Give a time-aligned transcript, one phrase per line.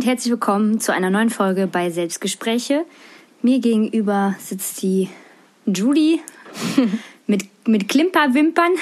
[0.00, 2.86] Und herzlich willkommen zu einer neuen Folge bei Selbstgespräche.
[3.42, 5.10] Mir gegenüber sitzt die
[5.66, 6.22] Judy
[7.26, 8.72] mit, mit Klimperwimpern.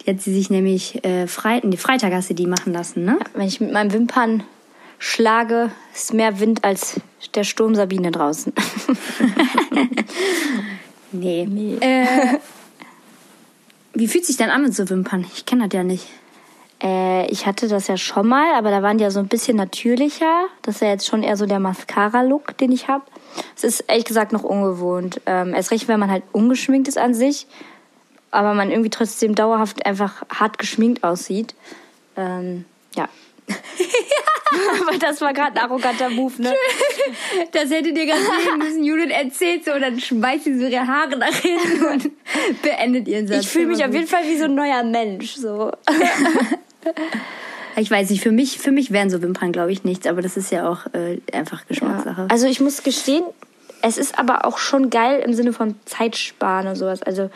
[0.00, 3.18] die hat sie sich nämlich äh, Freit die Freitag hast du die machen lassen, ne?
[3.34, 4.44] Wenn ich mit meinen Wimpern
[4.98, 6.98] schlage, ist mehr Wind als
[7.34, 8.54] der Sturm Sabine draußen.
[11.12, 11.46] nee.
[11.46, 11.76] nee.
[11.80, 12.38] Äh,
[13.92, 15.26] wie fühlt sich denn an mit so Wimpern?
[15.34, 16.06] Ich kenne das ja nicht.
[16.82, 19.56] Äh, ich hatte das ja schon mal, aber da waren die ja so ein bisschen
[19.56, 20.46] natürlicher.
[20.62, 23.04] Das ist ja jetzt schon eher so der Mascara-Look, den ich habe.
[23.56, 25.20] Es ist ehrlich gesagt noch ungewohnt.
[25.26, 27.46] Ähm, erst recht, wenn man halt ungeschminkt ist an sich,
[28.30, 31.54] aber man irgendwie trotzdem dauerhaft einfach hart geschminkt aussieht.
[32.16, 32.64] Ähm,
[32.96, 33.08] ja.
[34.82, 36.54] Aber das war gerade ein arroganter Move, ne?
[37.52, 38.84] Das hätte dir ganz sehen müssen.
[38.84, 42.10] Judith erzählt so und dann schmeißt sie so ihre Haare nach hinten und
[42.62, 43.44] beendet ihren Satz.
[43.44, 45.72] Ich fühle mich auf jeden Fall wie so ein neuer Mensch, so.
[47.76, 50.36] Ich weiß nicht, für mich, für mich wären so Wimpern, glaube ich, nichts, aber das
[50.36, 52.22] ist ja auch äh, einfach Geschmackssache.
[52.22, 52.26] Ja.
[52.28, 53.24] Also ich muss gestehen,
[53.80, 57.02] es ist aber auch schon geil im Sinne von Zeitsparen und sowas.
[57.02, 57.30] Also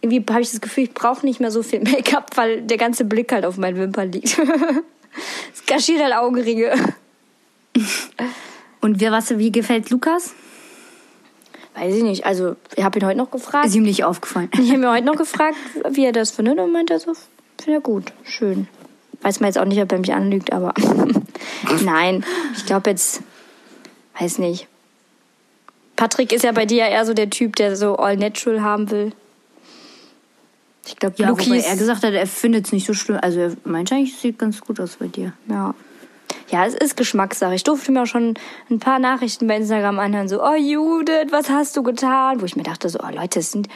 [0.00, 3.04] irgendwie habe ich das Gefühl, ich brauche nicht mehr so viel Make-up, weil der ganze
[3.04, 4.40] Blick halt auf meinen Wimpern liegt.
[5.54, 6.74] Es kaschiert halt Augenringe.
[8.82, 10.34] Und wer, was, wie gefällt Lukas?
[11.74, 12.26] Weiß ich nicht.
[12.26, 13.66] Also, ich habe ihn heute noch gefragt.
[13.66, 14.50] Ist ihm nicht aufgefallen.
[14.52, 15.56] Ich habe ihn heute noch gefragt,
[15.88, 17.14] wie er das findet und meinte er so,
[17.62, 18.68] finde er gut, schön.
[19.22, 20.74] Weiß man jetzt auch nicht, ob er mich anlügt, aber
[21.84, 22.24] nein,
[22.56, 23.22] ich glaube jetzt,
[24.18, 24.68] weiß nicht.
[25.96, 29.12] Patrick ist ja bei dir eher so der Typ, der so all natural haben will.
[30.86, 33.18] Ich glaube, ja, Luki er gesagt hat, er findet es nicht so schlimm.
[33.20, 35.32] Also er meint eigentlich, es sieht ganz gut aus bei dir.
[35.48, 35.74] Ja.
[36.50, 37.54] Ja, es ist Geschmackssache.
[37.54, 38.34] Ich durfte mir auch schon
[38.70, 42.40] ein paar Nachrichten bei Instagram anhören, so, oh Judith, was hast du getan?
[42.40, 43.68] Wo ich mir dachte, so, oh Leute, es sind,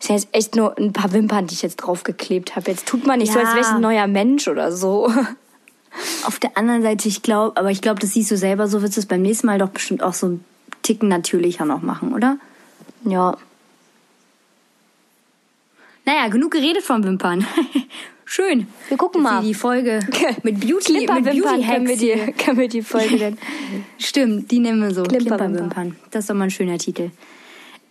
[0.00, 2.70] es sind jetzt echt nur ein paar Wimpern, die ich jetzt draufgeklebt habe.
[2.70, 3.34] Jetzt tut man nicht ja.
[3.34, 5.12] so, als wäre ich ein neuer Mensch oder so.
[6.24, 8.96] Auf der anderen Seite, ich glaube, aber ich glaube, das siehst du selber, so wird
[8.96, 10.44] es beim nächsten Mal doch bestimmt auch so ein
[10.82, 12.38] Ticken natürlicher noch machen, oder?
[13.04, 13.36] Ja.
[16.04, 17.46] Naja, genug geredet von Wimpern.
[18.26, 18.66] Schön.
[18.88, 19.42] Wir gucken mal.
[19.42, 20.00] Die Folge
[20.42, 23.38] mit Beauty, mit Beauty können wir, die, können wir die Folge denn.
[23.98, 25.02] Stimmt, die nehmen wir so.
[25.04, 25.96] Klimperwimpern.
[26.10, 27.10] Das ist doch mal ein schöner Titel.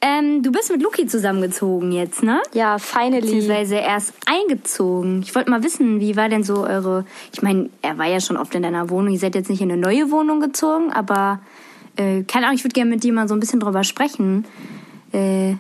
[0.06, 2.42] Ähm, du bist mit Luki zusammengezogen jetzt, ne?
[2.54, 3.22] Ja, finally.
[3.22, 5.22] Beziehungsweise erst eingezogen.
[5.22, 7.06] Ich wollte mal wissen, wie war denn so eure.
[7.32, 9.14] Ich meine, er war ja schon oft in deiner Wohnung.
[9.14, 11.40] Ihr seid jetzt nicht in eine neue Wohnung gezogen, aber
[11.96, 14.44] äh, keine Ahnung, ich würde gerne mit dir mal so ein bisschen drüber sprechen.
[15.14, 15.56] Äh,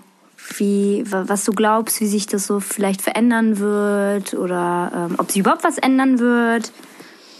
[0.57, 5.39] wie, was du glaubst, wie sich das so vielleicht verändern wird oder ähm, ob sich
[5.39, 6.73] überhaupt was ändern wird.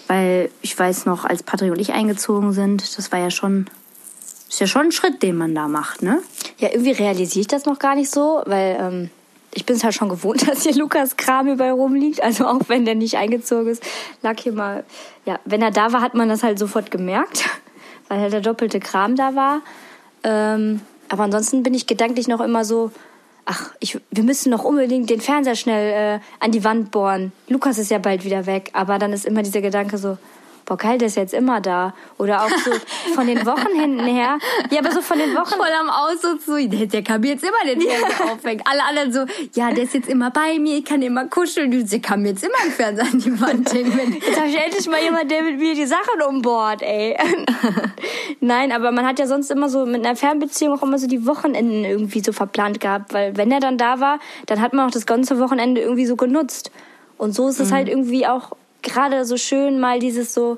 [0.08, 3.68] Weil ich weiß noch, als Patrick und ich eingezogen sind, das war ja schon,
[4.54, 6.22] ist ja schon ein Schritt, den man da macht, ne?
[6.60, 9.10] Ja, irgendwie realisiere ich das noch gar nicht so, weil ähm,
[9.52, 12.22] ich bin es halt schon gewohnt, dass hier Lukas Kram überall rumliegt.
[12.22, 13.82] Also auch wenn der nicht eingezogen ist,
[14.22, 14.84] lag hier mal,
[15.26, 17.46] ja, wenn er da war, hat man das halt sofort gemerkt,
[18.10, 19.62] weil halt der doppelte Kram da war.
[20.24, 22.92] Ähm, aber ansonsten bin ich gedanklich noch immer so,
[23.46, 27.32] ach, ich, wir müssen noch unbedingt den Fernseher schnell äh, an die Wand bohren.
[27.48, 30.20] Lukas ist ja bald wieder weg, aber dann ist immer dieser Gedanke so,
[30.66, 31.94] boah, geil, der ist jetzt immer da.
[32.18, 32.72] Oder auch so
[33.16, 34.38] von den Wochen hinten her.
[34.70, 35.56] Ja, aber so von den Wochen.
[35.56, 38.32] Voll am Aussitz so, der, der kann mir jetzt immer den Fernseher ja.
[38.34, 38.64] aufhängen.
[38.66, 41.72] Alle anderen so, ja, der ist jetzt immer bei mir, ich kann immer kuscheln.
[41.72, 44.18] Der kann mir jetzt immer einen Fernseher an die Wand hängen.
[44.26, 47.18] Jetzt habe ich endlich mal jemand, der mit mir die Sachen umbohrt, ey.
[48.40, 51.26] Nein, aber man hat ja sonst immer so mit einer Fernbeziehung auch immer so die
[51.26, 54.92] Wochenenden irgendwie so verplant gehabt, weil wenn er dann da war, dann hat man auch
[54.92, 56.72] das ganze Wochenende irgendwie so genutzt.
[57.18, 57.76] Und so ist es mhm.
[57.76, 58.52] halt irgendwie auch
[58.84, 60.58] gerade so schön mal dieses so,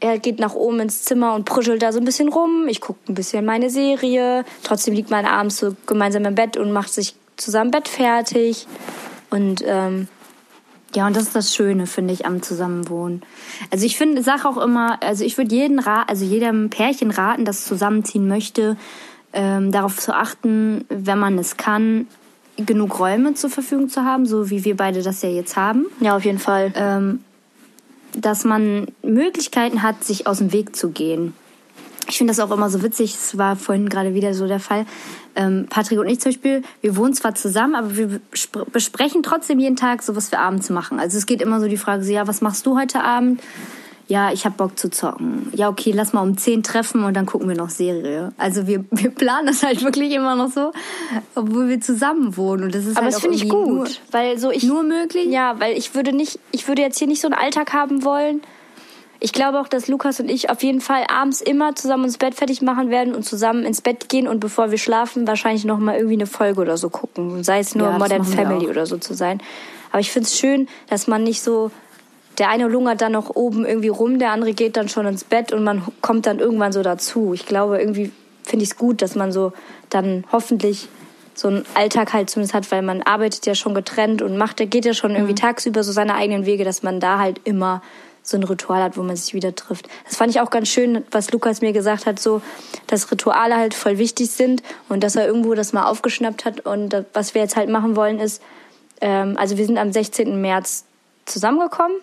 [0.00, 2.66] er geht nach oben ins Zimmer und prüschelt da so ein bisschen rum.
[2.68, 4.44] Ich gucke ein bisschen meine Serie.
[4.62, 8.66] Trotzdem liegt man abends so gemeinsam im Bett und macht sich zusammen Bett fertig.
[9.30, 10.08] Und ähm,
[10.94, 13.22] ja, und das ist das Schöne, finde ich, am Zusammenwohnen.
[13.70, 17.44] Also ich finde, sage auch immer, also ich würde jeden Rat, also jedem Pärchen raten,
[17.44, 18.76] das zusammenziehen möchte,
[19.32, 22.06] ähm, darauf zu achten, wenn man es kann,
[22.56, 25.86] genug Räume zur Verfügung zu haben, so wie wir beide das ja jetzt haben.
[26.00, 26.72] Ja, auf jeden Fall.
[26.74, 27.20] Ähm,
[28.16, 31.34] dass man Möglichkeiten hat, sich aus dem Weg zu gehen.
[32.08, 34.86] Ich finde das auch immer so witzig, es war vorhin gerade wieder so der Fall.
[35.34, 38.20] Ähm, Patrick und ich zum Beispiel, wir wohnen zwar zusammen, aber wir
[38.72, 41.00] besprechen trotzdem jeden Tag so, was wir abends machen.
[41.00, 43.40] Also es geht immer so die Frage, so, ja, was machst du heute Abend?
[44.08, 45.52] Ja, ich habe Bock zu zocken.
[45.54, 48.32] Ja, okay, lass mal um 10 treffen und dann gucken wir noch Serie.
[48.38, 50.72] Also wir, wir planen das halt wirklich immer noch so,
[51.34, 52.64] obwohl wir zusammen wohnen.
[52.64, 55.26] Und das ist Aber halt das finde ich gut, nur, weil so ich nur möglich.
[55.26, 58.42] Ja, weil ich würde nicht, ich würde jetzt hier nicht so einen Alltag haben wollen.
[59.18, 62.34] Ich glaube auch, dass Lukas und ich auf jeden Fall abends immer zusammen uns Bett
[62.34, 65.96] fertig machen werden und zusammen ins Bett gehen und bevor wir schlafen wahrscheinlich noch mal
[65.96, 69.14] irgendwie eine Folge oder so gucken, sei es nur ja, Modern Family oder so zu
[69.14, 69.40] sein.
[69.90, 71.70] Aber ich finde es schön, dass man nicht so
[72.38, 75.52] der eine lungert dann noch oben irgendwie rum, der andere geht dann schon ins Bett
[75.52, 77.32] und man kommt dann irgendwann so dazu.
[77.34, 78.12] Ich glaube, irgendwie
[78.42, 79.52] finde ich es gut, dass man so
[79.90, 80.88] dann hoffentlich
[81.34, 84.66] so einen Alltag halt zumindest hat, weil man arbeitet ja schon getrennt und macht, der
[84.66, 85.36] geht ja schon irgendwie mhm.
[85.36, 87.82] tagsüber so seine eigenen Wege, dass man da halt immer
[88.22, 89.86] so ein Ritual hat, wo man sich wieder trifft.
[90.04, 92.42] Das fand ich auch ganz schön, was Lukas mir gesagt hat, so,
[92.86, 96.60] dass Rituale halt voll wichtig sind und dass er irgendwo das mal aufgeschnappt hat.
[96.60, 98.42] Und das, was wir jetzt halt machen wollen ist,
[99.00, 100.40] ähm, also wir sind am 16.
[100.40, 100.84] März
[101.24, 101.96] zusammengekommen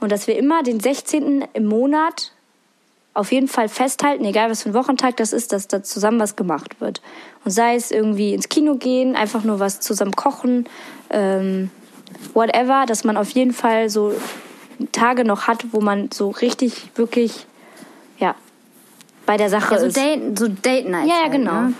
[0.00, 1.44] und dass wir immer den 16.
[1.52, 2.32] im Monat
[3.12, 6.36] auf jeden Fall festhalten, egal was für ein Wochentag das ist, dass da zusammen was
[6.36, 7.02] gemacht wird.
[7.44, 10.68] Und sei es irgendwie ins Kino gehen, einfach nur was zusammen kochen,
[11.10, 11.70] ähm,
[12.34, 14.14] whatever, dass man auf jeden Fall so
[14.92, 17.46] Tage noch hat, wo man so richtig, wirklich,
[18.18, 18.34] ja,
[19.26, 19.96] bei der Sache ja, so ist.
[19.96, 21.08] Date, so Date Nights.
[21.08, 21.60] Ja, ja, halt, genau.
[21.62, 21.74] Ne?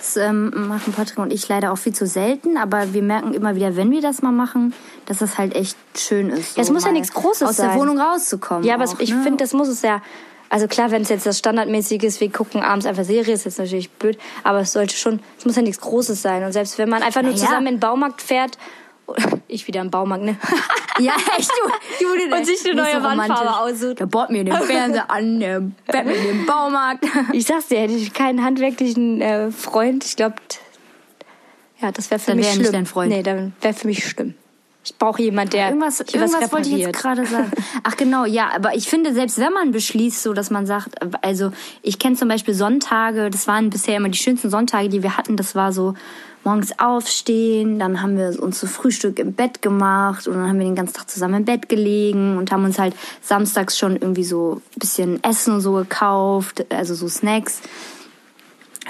[0.00, 3.54] Das ähm, machen Patrick und ich leider auch viel zu selten, aber wir merken immer
[3.54, 4.72] wieder, wenn wir das mal machen,
[5.04, 6.54] dass das halt echt schön ist.
[6.54, 7.68] So ja, es muss ja nichts Großes aus sein.
[7.68, 8.64] Aus der Wohnung rauszukommen.
[8.64, 9.22] Ja, aber auch, ich ne?
[9.22, 10.00] finde, das muss es ja.
[10.48, 13.58] Also klar, wenn es jetzt das Standardmäßige ist, wir gucken abends einfach Serie, ist jetzt
[13.58, 16.44] natürlich blöd, aber es sollte schon, es muss ja nichts Großes sein.
[16.44, 17.36] Und selbst wenn man einfach nur ja.
[17.36, 18.56] zusammen in den Baumarkt fährt
[19.48, 20.36] ich wieder im Baumarkt, ne?
[20.98, 24.00] ja, echt, du, du Und sich eine neue Wandfarbe aussucht.
[24.00, 27.04] Der baut mir den Fernseher an, der bett mir den Baumarkt.
[27.32, 30.36] ich sag's dir, hätte ich keinen handwerklichen äh, Freund, ich glaube,
[31.80, 32.62] ja, das wäre für dann mich wär schlimm.
[32.62, 33.10] Nicht dein Freund.
[33.10, 34.34] Nee, dann wäre für mich schlimm.
[34.82, 37.50] Ich brauche jemand, der irgendwas, irgendwas wollte ich jetzt gerade sagen.
[37.82, 41.52] Ach genau, ja, aber ich finde, selbst wenn man beschließt, so dass man sagt, also
[41.82, 45.36] ich kenne zum Beispiel Sonntage, das waren bisher immer die schönsten Sonntage, die wir hatten.
[45.36, 45.94] Das war so
[46.44, 50.58] morgens aufstehen, dann haben wir uns zu so Frühstück im Bett gemacht und dann haben
[50.58, 54.24] wir den ganzen Tag zusammen im Bett gelegen und haben uns halt samstags schon irgendwie
[54.24, 57.60] so ein bisschen Essen und so gekauft, also so Snacks.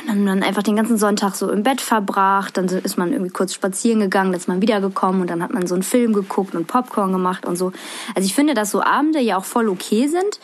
[0.01, 3.33] Und dann, dann einfach den ganzen Sonntag so im Bett verbracht, dann ist man irgendwie
[3.33, 6.55] kurz spazieren gegangen, dann ist man wiedergekommen und dann hat man so einen Film geguckt
[6.55, 7.73] und Popcorn gemacht und so.
[8.15, 10.41] Also ich finde, dass so Abende ja auch voll okay sind,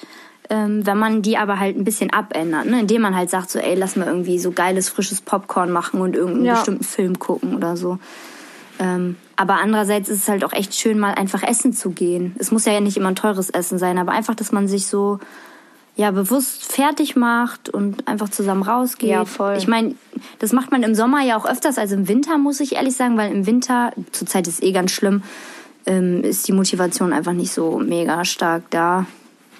[0.51, 2.81] ähm, wenn man die aber halt ein bisschen abändert, ne?
[2.81, 6.15] indem man halt sagt so, ey, lass mal irgendwie so geiles, frisches Popcorn machen und
[6.15, 6.55] irgendeinen ja.
[6.55, 7.99] bestimmten Film gucken oder so.
[8.79, 12.35] Ähm, aber andererseits ist es halt auch echt schön, mal einfach essen zu gehen.
[12.39, 15.19] Es muss ja nicht immer ein teures Essen sein, aber einfach, dass man sich so
[15.97, 19.09] ja bewusst fertig macht und einfach zusammen rausgeht.
[19.09, 19.57] Ja, voll.
[19.57, 19.95] Ich meine,
[20.39, 23.17] das macht man im Sommer ja auch öfters als im Winter, muss ich ehrlich sagen,
[23.17, 25.23] weil im Winter, zurzeit ist eh ganz schlimm,
[25.87, 29.07] ähm, ist die Motivation einfach nicht so mega stark da.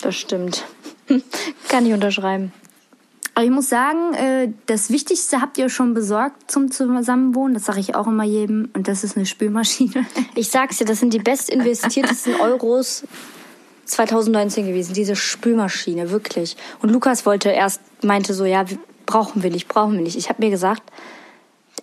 [0.07, 0.63] Das stimmt.
[1.69, 2.53] Kann ich unterschreiben.
[3.35, 7.55] Aber ich muss sagen, äh, das Wichtigste habt ihr schon besorgt zum Zusammenwohnen.
[7.55, 8.71] Das sage ich auch immer jedem.
[8.73, 10.07] Und das ist eine Spülmaschine.
[10.37, 13.03] Ich sag's dir, das sind die best investiertesten Euros
[13.87, 14.95] 2019 gewesen.
[14.95, 16.57] Diese Spülmaschine, wirklich.
[16.83, 18.65] Und Lukas wollte erst, meinte so, ja,
[19.07, 20.17] brauchen wir nicht, brauchen wir nicht.
[20.17, 20.85] Ich habe mir gesagt,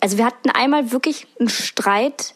[0.00, 2.34] also wir hatten einmal wirklich einen Streit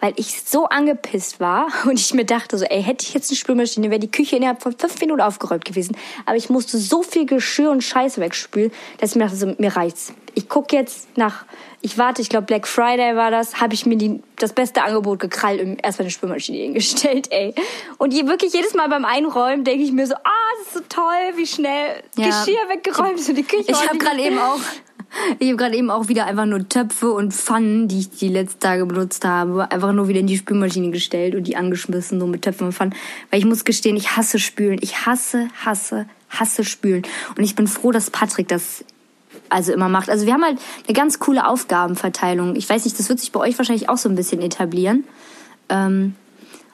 [0.00, 3.36] weil ich so angepisst war und ich mir dachte so, ey, hätte ich jetzt eine
[3.36, 5.96] Spülmaschine, wäre die Küche innerhalb von fünf Minuten aufgeräumt gewesen.
[6.26, 9.76] Aber ich musste so viel Geschirr und Scheiße wegspülen, dass ich mir dachte, so, mir
[9.76, 10.12] reicht's.
[10.34, 11.44] Ich gucke jetzt nach,
[11.80, 15.18] ich warte, ich glaube Black Friday war das, habe ich mir die, das beste Angebot
[15.18, 17.54] gekrallt und erstmal eine Spülmaschine hingestellt, ey.
[17.98, 20.80] Und je, wirklich jedes Mal beim Einräumen denke ich mir so, ah, das ist so
[20.88, 22.26] toll, wie schnell ja.
[22.26, 24.60] Geschirr weggeräumt ist und die Küche Ich habe gerade eben auch
[25.38, 28.60] ich habe gerade eben auch wieder einfach nur Töpfe und Pfannen, die ich die letzten
[28.60, 32.42] Tage benutzt habe, einfach nur wieder in die Spülmaschine gestellt und die angeschmissen, so mit
[32.42, 32.94] Töpfen und Pfannen.
[33.30, 34.78] Weil ich muss gestehen, ich hasse Spülen.
[34.80, 37.02] Ich hasse, hasse, hasse Spülen.
[37.36, 38.84] Und ich bin froh, dass Patrick das
[39.48, 40.10] also immer macht.
[40.10, 42.56] Also wir haben halt eine ganz coole Aufgabenverteilung.
[42.56, 45.04] Ich weiß nicht, das wird sich bei euch wahrscheinlich auch so ein bisschen etablieren.
[45.68, 46.14] Ähm,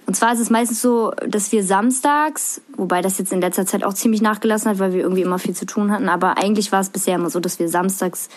[0.06, 3.84] und zwar ist es meistens so, dass wir samstags, wobei das jetzt in letzter Zeit
[3.84, 6.80] auch ziemlich nachgelassen hat, weil wir irgendwie immer viel zu tun hatten, aber eigentlich war
[6.80, 8.28] es bisher immer so, dass wir samstags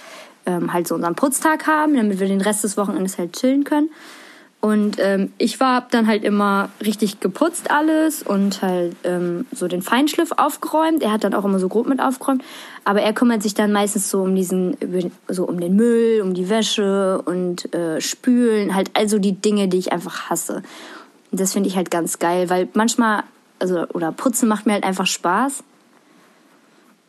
[0.46, 3.90] ähm, halt so unseren Putztag haben, damit wir den Rest des Wochenendes halt chillen können.
[4.60, 9.84] Und ähm, ich war dann halt immer richtig geputzt alles und halt ähm, so den
[9.84, 11.04] Feinschliff aufgeräumt.
[11.04, 12.44] Er hat dann auch immer so grob mit aufgeräumt,
[12.84, 14.76] aber er kümmert sich dann meistens so um diesen,
[15.28, 19.78] so um den Müll, um die Wäsche und äh, Spülen, halt also die Dinge, die
[19.78, 20.64] ich einfach hasse.
[21.32, 23.24] Das finde ich halt ganz geil, weil manchmal,
[23.60, 25.64] also, oder putzen macht mir halt einfach Spaß.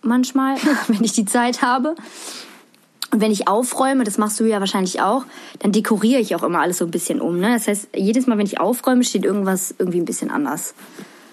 [0.03, 0.57] Manchmal,
[0.89, 1.95] wenn ich die Zeit habe.
[3.11, 5.25] Und wenn ich aufräume, das machst du ja wahrscheinlich auch,
[5.61, 7.39] dann dekoriere ich auch immer alles so ein bisschen um.
[7.39, 7.55] Ne?
[7.55, 10.75] Das heißt, jedes Mal, wenn ich aufräume, steht irgendwas irgendwie ein bisschen anders.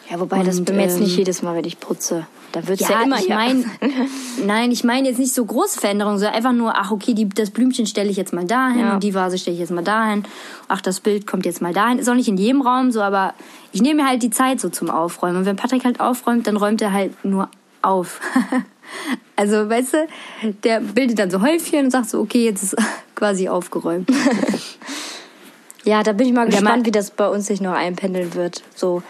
[0.10, 2.28] Ja, wobei und, das bin jetzt ähm, nicht jedes Mal, wenn ich putze.
[2.52, 3.66] Da wird's ja, ja immer ich mein,
[4.46, 7.50] Nein, ich meine jetzt nicht so große Veränderungen, sondern einfach nur, ach okay, die, das
[7.50, 8.94] Blümchen stelle ich jetzt mal dahin ja.
[8.94, 10.24] und die Vase stelle ich jetzt mal dahin.
[10.68, 12.00] Ach, das Bild kommt jetzt mal dahin.
[12.00, 13.34] Ist auch nicht in jedem Raum so, aber
[13.72, 15.38] ich nehme mir halt die Zeit so zum Aufräumen.
[15.38, 17.50] Und wenn Patrick halt aufräumt, dann räumt er halt nur
[17.82, 18.22] auf.
[19.36, 20.08] also, weißt du,
[20.64, 22.76] der bildet dann so Häufchen und sagt so, okay, jetzt ist
[23.16, 24.10] quasi aufgeräumt.
[25.84, 28.64] ja, da bin ich mal gespannt, wie das bei uns sich noch einpendeln wird.
[28.76, 29.02] So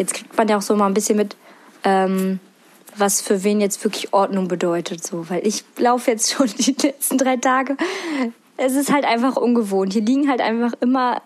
[0.00, 1.36] jetzt kriegt man ja auch so mal ein bisschen mit,
[1.84, 2.40] ähm,
[2.96, 5.06] was für wen jetzt wirklich Ordnung bedeutet.
[5.06, 7.76] So, weil ich laufe jetzt schon die letzten drei Tage.
[8.56, 9.92] Es ist halt einfach ungewohnt.
[9.92, 11.22] Hier liegen halt einfach immer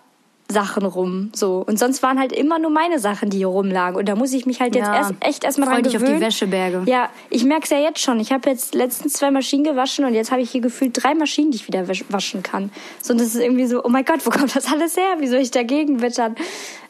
[0.47, 1.65] Sachen rum, so.
[1.67, 3.97] Und sonst waren halt immer nur meine Sachen, die hier rumlagen.
[3.99, 4.95] Und da muss ich mich halt jetzt Ja.
[4.97, 6.21] erst, echt erstmal Freu dran dich auf gewöhnen.
[6.21, 6.83] die Wäscheberge.
[6.85, 8.21] Ja, ich merk's ja jetzt schon.
[8.21, 11.51] Ich habe jetzt letztens zwei Maschinen gewaschen und jetzt habe ich hier gefühlt drei Maschinen,
[11.51, 12.71] die ich wieder wasch- waschen kann.
[13.01, 15.17] So, und das ist irgendwie so, oh mein Gott, wo kommt das alles her?
[15.19, 16.37] Wie soll ich dagegen wittern?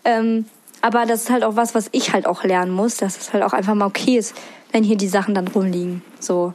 [0.05, 0.47] Ähm,
[0.85, 3.43] aber das ist halt auch was, was ich halt auch lernen muss, dass es halt
[3.43, 4.35] auch einfach mal okay ist,
[4.71, 6.03] wenn hier die Sachen dann rumliegen.
[6.21, 6.53] So.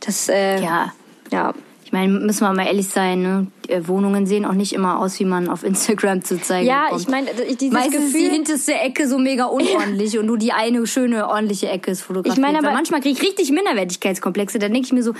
[0.00, 0.92] Das, äh, Ja.
[1.30, 1.54] ja.
[1.86, 3.46] Ich meine, müssen wir mal ehrlich sein, ne?
[3.68, 7.00] Äh, Wohnungen sehen auch nicht immer aus, wie man auf Instagram zu zeigen Ja, bekommt.
[7.02, 7.26] ich meine,
[7.60, 11.28] dieses Meistens ist die Gefühl, hinterste Ecke so mega unordentlich und nur die eine schöne,
[11.28, 12.38] ordentliche Ecke ist fotografiert.
[12.38, 14.58] Ich meine Weil aber- manchmal kriege ich richtig Minderwertigkeitskomplexe.
[14.58, 15.12] Dann denke ich mir so,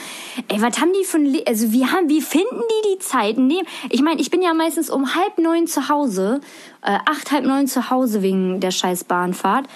[0.49, 3.39] ey, was haben die für ein Le Also wie, haben, wie finden die die Zeit?
[3.39, 6.41] Nee, ich meine, ich bin ja meistens um halb neun zu Hause,
[6.83, 9.67] äh, acht, halb neun zu Hause wegen der scheiß Bahnfahrt.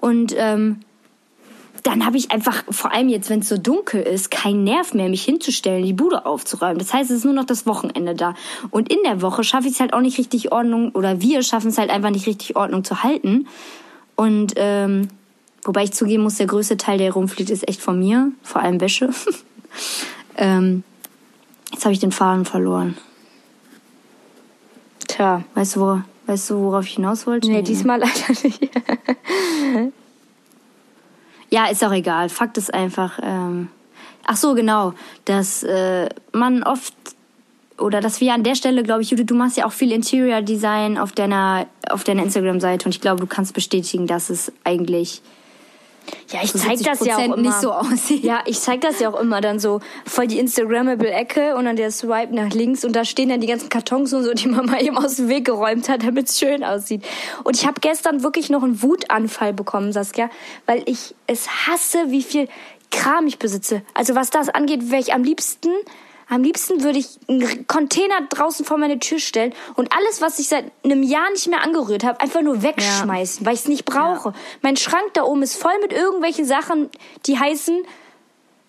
[0.00, 0.80] Und ähm,
[1.82, 5.08] dann habe ich einfach, vor allem jetzt, wenn es so dunkel ist, keinen Nerv mehr,
[5.08, 6.78] mich hinzustellen, die Bude aufzuräumen.
[6.78, 8.34] Das heißt, es ist nur noch das Wochenende da.
[8.70, 11.68] Und in der Woche schaffe ich es halt auch nicht richtig Ordnung, oder wir schaffen
[11.68, 13.46] es halt einfach nicht richtig Ordnung zu halten.
[14.16, 15.08] Und ähm,
[15.64, 18.80] wobei ich zugeben muss, der größte Teil, der rumfliegt, ist echt von mir, vor allem
[18.80, 19.10] Wäsche.
[20.36, 20.84] ähm,
[21.72, 22.96] jetzt habe ich den Faden verloren.
[25.08, 27.50] tja, Weißt du, wo, weißt du, worauf ich hinaus wollte?
[27.50, 28.70] nee, diesmal leider nicht.
[31.50, 32.28] Ja, ist auch egal.
[32.28, 33.68] Fakt ist einfach, ähm,
[34.24, 36.94] ach so, genau, dass äh, man oft
[37.78, 40.42] oder dass wir an der Stelle, glaube ich, Judith, du machst ja auch viel Interior
[40.42, 45.22] Design auf deiner auf deiner Instagram-Seite und ich glaube, du kannst bestätigen, dass es eigentlich
[46.30, 47.36] Ja, ich zu zeig das ja auch 70% immer.
[47.36, 48.24] nicht so aussieht.
[48.24, 51.76] Ja, ich zeig das ja auch immer dann so voll die Instagrammable Ecke und dann
[51.76, 54.66] der Swipe nach links und da stehen dann die ganzen Kartons und so, die man
[54.66, 57.04] mal eben aus dem Weg geräumt hat, damit es schön aussieht.
[57.44, 60.30] Und ich habe gestern wirklich noch einen Wutanfall bekommen, Saskia,
[60.66, 62.48] weil ich es hasse, wie viel
[62.90, 63.82] Kram ich besitze.
[63.94, 65.70] Also was das angeht, wäre ich am liebsten
[66.30, 70.48] am liebsten würde ich einen Container draußen vor meine Tür stellen und alles, was ich
[70.48, 74.32] seit einem Jahr nicht mehr angerührt habe, einfach nur wegschmeißen, weil ich es nicht brauche.
[74.62, 76.88] Mein Schrank da oben ist voll mit irgendwelchen Sachen,
[77.26, 77.82] die heißen,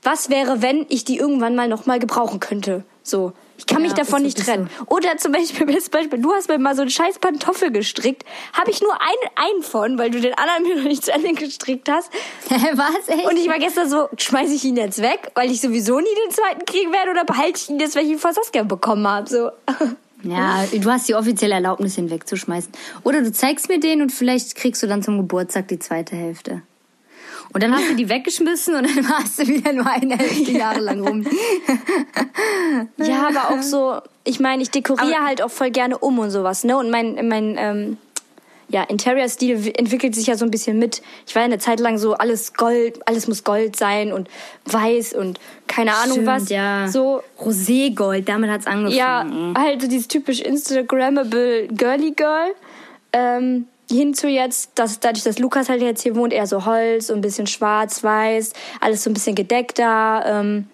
[0.01, 2.84] was wäre, wenn ich die irgendwann mal noch mal gebrauchen könnte.
[3.03, 3.34] So.
[3.58, 4.70] Ich kann Ja, mich davon nicht trennen.
[4.88, 8.24] Oder zum Beispiel, Beispiel, du hast mir mal so einen scheiß Pantoffel gestrickt.
[8.53, 11.34] Habe ich nur einen, einen von, weil du den anderen mir noch nicht zu Ende
[11.34, 12.12] gestrickt hast.
[12.50, 13.25] Was, echt?
[13.25, 16.31] Und ich war gestern so, schmeiße ich ihn jetzt weg, weil ich sowieso nie den
[16.31, 19.29] zweiten kriegen werde, oder behalte ich ihn jetzt, weil ich ihn vor Saskia bekommen habe.
[19.29, 19.51] So.
[20.24, 22.72] Ja, du hast die offizielle Erlaubnis, ihn wegzuschmeißen.
[23.03, 26.62] Oder du zeigst mir den und vielleicht kriegst du dann zum Geburtstag die zweite Hälfte.
[27.53, 30.79] Und dann hast du die weggeschmissen und dann hast du wieder nur eine Hälfte Jahre
[30.79, 31.25] lang rum.
[32.98, 36.29] Ja, aber auch so, ich meine, ich dekoriere Aber- halt auch voll gerne um und
[36.31, 36.77] sowas, ne?
[36.77, 37.98] Und mein, mein ähm,
[38.70, 41.01] ja, Interior-Stil entwickelt sich ja so ein bisschen mit.
[41.27, 44.29] Ich war ja eine Zeit lang so, alles Gold, alles muss Gold sein und
[44.65, 46.50] weiß und keine Ahnung Stimmt, was.
[46.50, 46.88] Ja.
[46.88, 48.96] So, Roségold, damit hat's angefangen.
[48.96, 49.25] ja,
[49.62, 52.53] halt so dieses typisch Instagrammable Girly Girl.
[53.13, 57.10] Ähm, hin zu jetzt, dass dadurch, dass Lukas halt jetzt hier wohnt, eher so Holz
[57.10, 60.69] und ein bisschen schwarz, weiß, alles so ein bisschen gedeckter, ähm,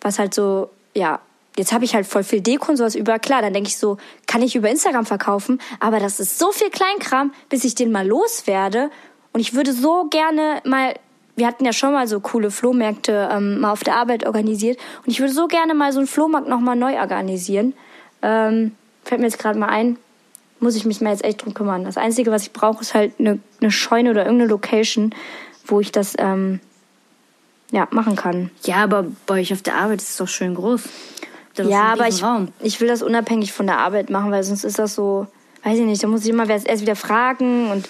[0.00, 1.20] was halt so, ja,
[1.56, 3.18] jetzt habe ich halt voll viel Deko und sowas über.
[3.18, 6.70] Klar, dann denke ich so, kann ich über Instagram verkaufen, aber das ist so viel
[6.70, 8.90] Kleinkram, bis ich den mal loswerde.
[9.32, 10.94] Und ich würde so gerne mal,
[11.36, 15.10] wir hatten ja schon mal so coole Flohmärkte ähm, mal auf der Arbeit organisiert und
[15.10, 17.74] ich würde so gerne mal so einen Flohmarkt nochmal neu organisieren.
[18.22, 19.98] Ähm, fällt mir jetzt gerade mal ein,
[20.60, 21.84] muss ich mich mal jetzt echt drum kümmern.
[21.84, 25.14] Das Einzige, was ich brauche, ist halt eine, eine Scheune oder irgendeine Location,
[25.66, 26.60] wo ich das ähm,
[27.70, 28.50] ja, machen kann.
[28.64, 30.82] Ja, aber bei euch auf der Arbeit ist es doch schön groß.
[31.56, 32.48] Ja, aber ich ich, Raum.
[32.60, 35.26] ich will das unabhängig von der Arbeit machen, weil sonst ist das so,
[35.62, 37.88] weiß ich nicht, da muss ich immer erst wieder fragen und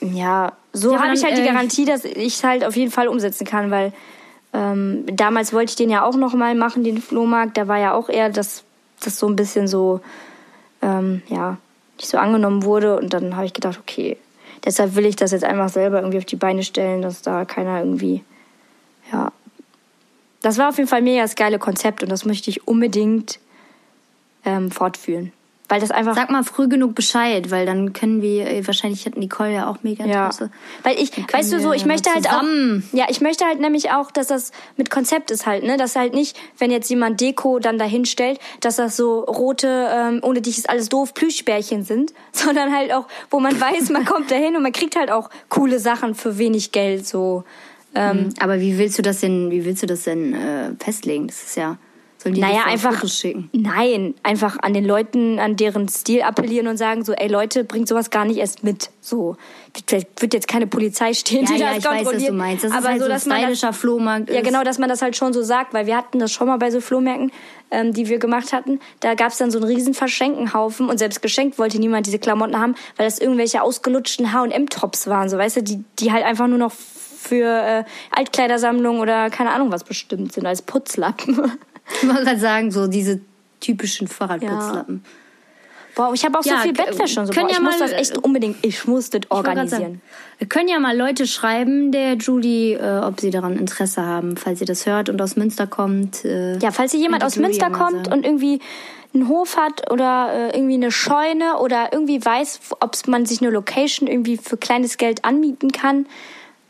[0.00, 2.90] ja, so Ja, habe ich halt die äh, Garantie, dass ich es halt auf jeden
[2.90, 3.92] Fall umsetzen kann, weil
[4.52, 7.92] ähm, damals wollte ich den ja auch noch mal machen, den Flohmarkt, da war ja
[7.92, 8.64] auch eher, dass
[9.02, 10.00] das so ein bisschen so,
[10.80, 11.58] ähm, ja,
[11.96, 14.16] nicht so angenommen wurde und dann habe ich gedacht, okay,
[14.64, 17.80] deshalb will ich das jetzt einfach selber irgendwie auf die Beine stellen, dass da keiner
[17.80, 18.24] irgendwie,
[19.12, 19.32] ja,
[20.42, 23.38] das war auf jeden Fall mega das geile Konzept und das möchte ich unbedingt
[24.44, 25.32] ähm, fortführen.
[25.68, 26.14] Weil das einfach.
[26.14, 29.78] Sag mal früh genug Bescheid, weil dann können wir, äh, wahrscheinlich hat Nicole ja auch
[29.82, 30.26] mega ja.
[30.26, 30.50] Interesse.
[30.82, 32.42] Weil ich, weißt du so, ich möchte halt auch.
[32.92, 35.78] Ja, ich möchte halt nämlich auch, dass das mit Konzept ist halt, ne?
[35.78, 40.20] Dass halt nicht, wenn jetzt jemand Deko dann dahin stellt, dass das so rote, ähm,
[40.22, 44.30] ohne dich ist alles doof, Plüschbärchen sind, sondern halt auch, wo man weiß, man kommt
[44.30, 47.44] dahin und man kriegt halt auch coole Sachen für wenig Geld, so.
[47.94, 51.28] Ähm, Aber wie willst du das denn, wie willst du das denn äh, festlegen?
[51.28, 51.78] Das ist ja,
[52.24, 52.94] Sollen die Naja, einfach.
[52.94, 53.50] Fotos schicken?
[53.52, 57.86] Nein, einfach an den Leuten, an deren Stil appellieren und sagen so, ey Leute, bringt
[57.86, 58.90] sowas gar nicht erst mit.
[59.00, 59.36] So.
[59.86, 62.30] Vielleicht wird jetzt keine Polizei stehen, Ja, die ja, das ich weiß, was kontrolliert.
[62.30, 62.64] du meinst.
[62.64, 64.44] Das ist aber halt so ein dass man das, stylischer Flohmarkt Ja, ist.
[64.46, 66.70] genau, dass man das halt schon so sagt, weil wir hatten das schon mal bei
[66.70, 67.30] so Flohmärkten,
[67.70, 68.80] ähm, die wir gemacht hatten.
[69.00, 72.74] Da gab's dann so einen riesen Verschenkenhaufen und selbst geschenkt wollte niemand diese Klamotten haben,
[72.96, 76.72] weil das irgendwelche ausgelutschten H&M-Tops waren, so weißt du, die, die halt einfach nur noch
[76.72, 81.52] für äh, Altkleidersammlung oder keine Ahnung was bestimmt sind, als Putzlappen.
[82.02, 83.20] Ich wollte gerade sagen, so diese
[83.60, 85.04] typischen Fahrradputzlappen.
[85.94, 87.32] Boah, ich habe auch Ja, so viel Bettwäsche und so.
[87.32, 90.00] können Boah, ja ich muss mal, das echt unbedingt, ich muss das organisieren.
[90.38, 94.60] Wir können ja mal Leute schreiben, der Julie, äh, ob sie daran Interesse haben, falls
[94.60, 96.24] ihr das hört und aus Münster kommt.
[96.24, 98.60] Äh, Ja, falls hier jemand aus Julie Münster ja kommt und irgendwie
[99.14, 103.50] einen Hof hat oder äh, irgendwie eine Scheune oder irgendwie weiß, ob man sich eine
[103.50, 106.06] Location irgendwie für kleines Geld anmieten kann,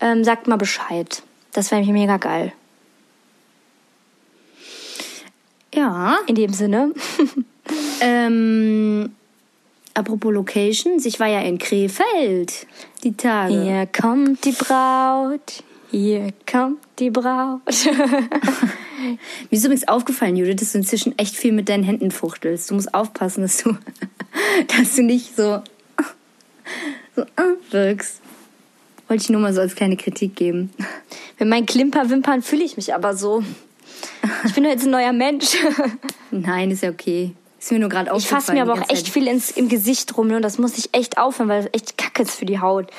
[0.01, 1.23] ähm, sagt mal Bescheid.
[1.55, 2.53] Das wäre mega geil.
[5.75, 6.19] Ja.
[6.27, 6.93] In dem Sinne.
[8.01, 9.13] Ähm,
[9.95, 12.67] apropos Locations, ich war ja in Krefeld
[13.03, 13.63] die Tage.
[13.63, 15.63] Hier kommt die Braut.
[15.91, 17.63] Hier kommt die Braut.
[17.67, 19.19] Mir
[19.51, 22.71] ist übrigens aufgefallen, Judith, dass du inzwischen echt viel mit deinen Händen fuchtelst.
[22.71, 23.77] Du musst aufpassen, dass du,
[24.79, 25.63] dass du nicht so,
[27.15, 28.21] so äh, wirkst.
[29.09, 30.71] Wollte ich nur mal so als kleine Kritik geben.
[31.39, 33.45] Mit meinen Klimperwimpern fühle ich mich aber so.
[34.45, 35.57] Ich bin jetzt ein neuer Mensch.
[36.31, 37.33] Nein, ist ja okay.
[37.59, 38.41] Ist mir nur gerade Ich aufgefallen.
[38.43, 39.09] fasse mir aber auch echt Zeit.
[39.09, 40.37] viel ins, im Gesicht rum ne?
[40.37, 42.91] und das muss ich echt aufhören, weil das echt kacke ist für die Haut.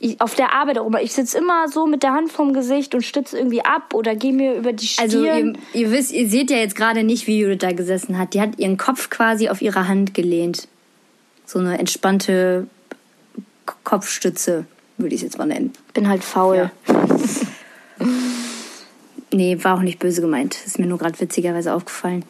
[0.00, 1.00] Ich, auf der Arbeit auch immer.
[1.02, 4.32] Ich sitze immer so mit der Hand vorm Gesicht und stütze irgendwie ab oder gehe
[4.32, 5.04] mir über die Stirn.
[5.04, 8.34] Also ihr, ihr wisst, ihr seht ja jetzt gerade nicht, wie Judith da gesessen hat.
[8.34, 10.68] Die hat ihren Kopf quasi auf ihre Hand gelehnt.
[11.46, 12.66] So eine entspannte
[13.84, 14.66] Kopfstütze,
[14.98, 15.72] würde ich es jetzt mal nennen.
[15.94, 16.70] bin halt faul.
[19.32, 20.56] Nee, war auch nicht böse gemeint.
[20.64, 22.24] Ist mir nur gerade witzigerweise aufgefallen.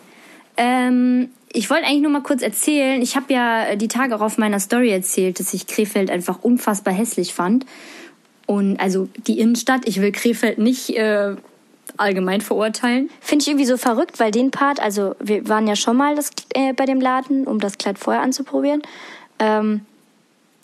[0.57, 3.01] Ähm, ich wollte eigentlich nur mal kurz erzählen.
[3.01, 6.93] Ich habe ja die Tage auch auf meiner Story erzählt, dass ich Krefeld einfach unfassbar
[6.93, 7.65] hässlich fand.
[8.47, 11.37] Und also die Innenstadt, ich will Krefeld nicht äh,
[11.97, 13.11] allgemein verurteilen.
[13.21, 16.31] Finde ich irgendwie so verrückt, weil den Part, also wir waren ja schon mal das,
[16.55, 18.83] äh, bei dem Laden, um das Kleid vorher anzuprobieren.
[19.39, 19.83] Ähm,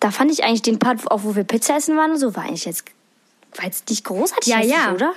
[0.00, 2.44] da fand ich eigentlich den Part, auch wo wir Pizza essen waren und so, war
[2.44, 2.84] eigentlich jetzt,
[3.56, 4.92] war jetzt nicht großartig Ja, ja.
[4.92, 5.12] oder?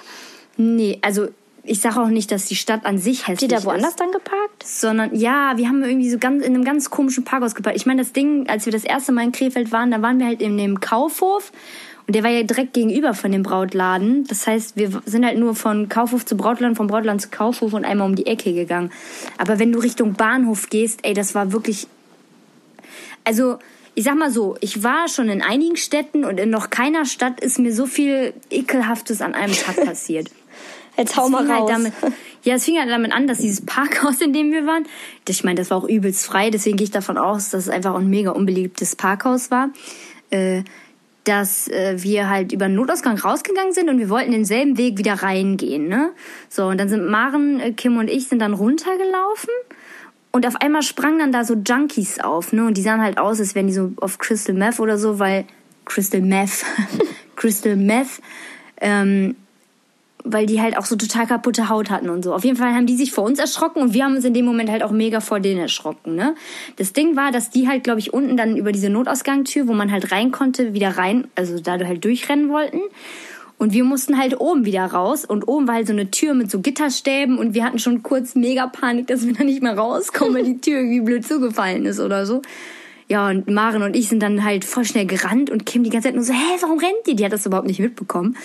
[0.57, 1.27] Nee, also
[1.63, 3.99] ich sage auch nicht, dass die Stadt an sich Habt hässlich ihr da woanders ist.
[3.99, 4.65] dann geparkt?
[4.65, 7.77] Sondern, ja, wir haben irgendwie so ganz in einem ganz komischen Parkhaus geparkt.
[7.77, 10.25] Ich meine, das Ding, als wir das erste Mal in Krefeld waren, da waren wir
[10.25, 11.51] halt in dem Kaufhof.
[12.07, 14.23] Und der war ja direkt gegenüber von dem Brautladen.
[14.27, 17.83] Das heißt, wir sind halt nur von Kaufhof zu Brautladen, von Brautladen zu Kaufhof und
[17.83, 18.91] einmal um die Ecke gegangen.
[19.37, 21.87] Aber wenn du Richtung Bahnhof gehst, ey, das war wirklich.
[23.25, 23.59] Also,
[23.93, 27.41] ich sag mal so, ich war schon in einigen Städten und in noch keiner Stadt
[27.41, 30.29] ist mir so viel Ekelhaftes an einem Tag passiert.
[30.97, 31.71] Jetzt hau mal fing raus.
[31.71, 31.93] Halt damit,
[32.43, 34.85] ja, es fing halt damit an, dass dieses Parkhaus, in dem wir waren,
[35.27, 37.95] ich meine, das war auch übelst frei, deswegen gehe ich davon aus, dass es einfach
[37.95, 39.69] ein mega unbeliebtes Parkhaus war,
[40.31, 40.63] äh,
[41.23, 45.13] dass äh, wir halt über den Notausgang rausgegangen sind und wir wollten denselben Weg wieder
[45.13, 46.11] reingehen, ne?
[46.49, 49.49] So, und dann sind Maren, äh, Kim und ich sind dann runtergelaufen
[50.31, 52.65] und auf einmal sprangen dann da so Junkies auf, ne?
[52.65, 55.45] Und die sahen halt aus, als wären die so auf Crystal Meth oder so, weil
[55.85, 56.65] Crystal Meth,
[57.35, 58.21] Crystal Meth,
[58.79, 59.35] ähm,
[60.31, 62.33] weil die halt auch so total kaputte Haut hatten und so.
[62.33, 64.45] Auf jeden Fall haben die sich vor uns erschrocken und wir haben uns in dem
[64.45, 66.35] Moment halt auch mega vor denen erschrocken, ne?
[66.77, 69.91] Das Ding war, dass die halt, glaube ich, unten dann über diese Notausgangtür, wo man
[69.91, 72.79] halt rein konnte, wieder rein, also da halt durchrennen wollten.
[73.59, 76.51] Und wir mussten halt oben wieder raus und oben war halt so eine Tür mit
[76.51, 80.35] so Gitterstäben und wir hatten schon kurz mega Panik, dass wir da nicht mehr rauskommen,
[80.35, 82.43] weil die Tür irgendwie blöd zugefallen ist oder so.
[83.09, 86.09] Ja, und Maren und ich sind dann halt voll schnell gerannt und Kim die ganze
[86.09, 87.15] Zeit nur so, hä, warum rennt die?
[87.15, 88.35] Die hat das überhaupt nicht mitbekommen.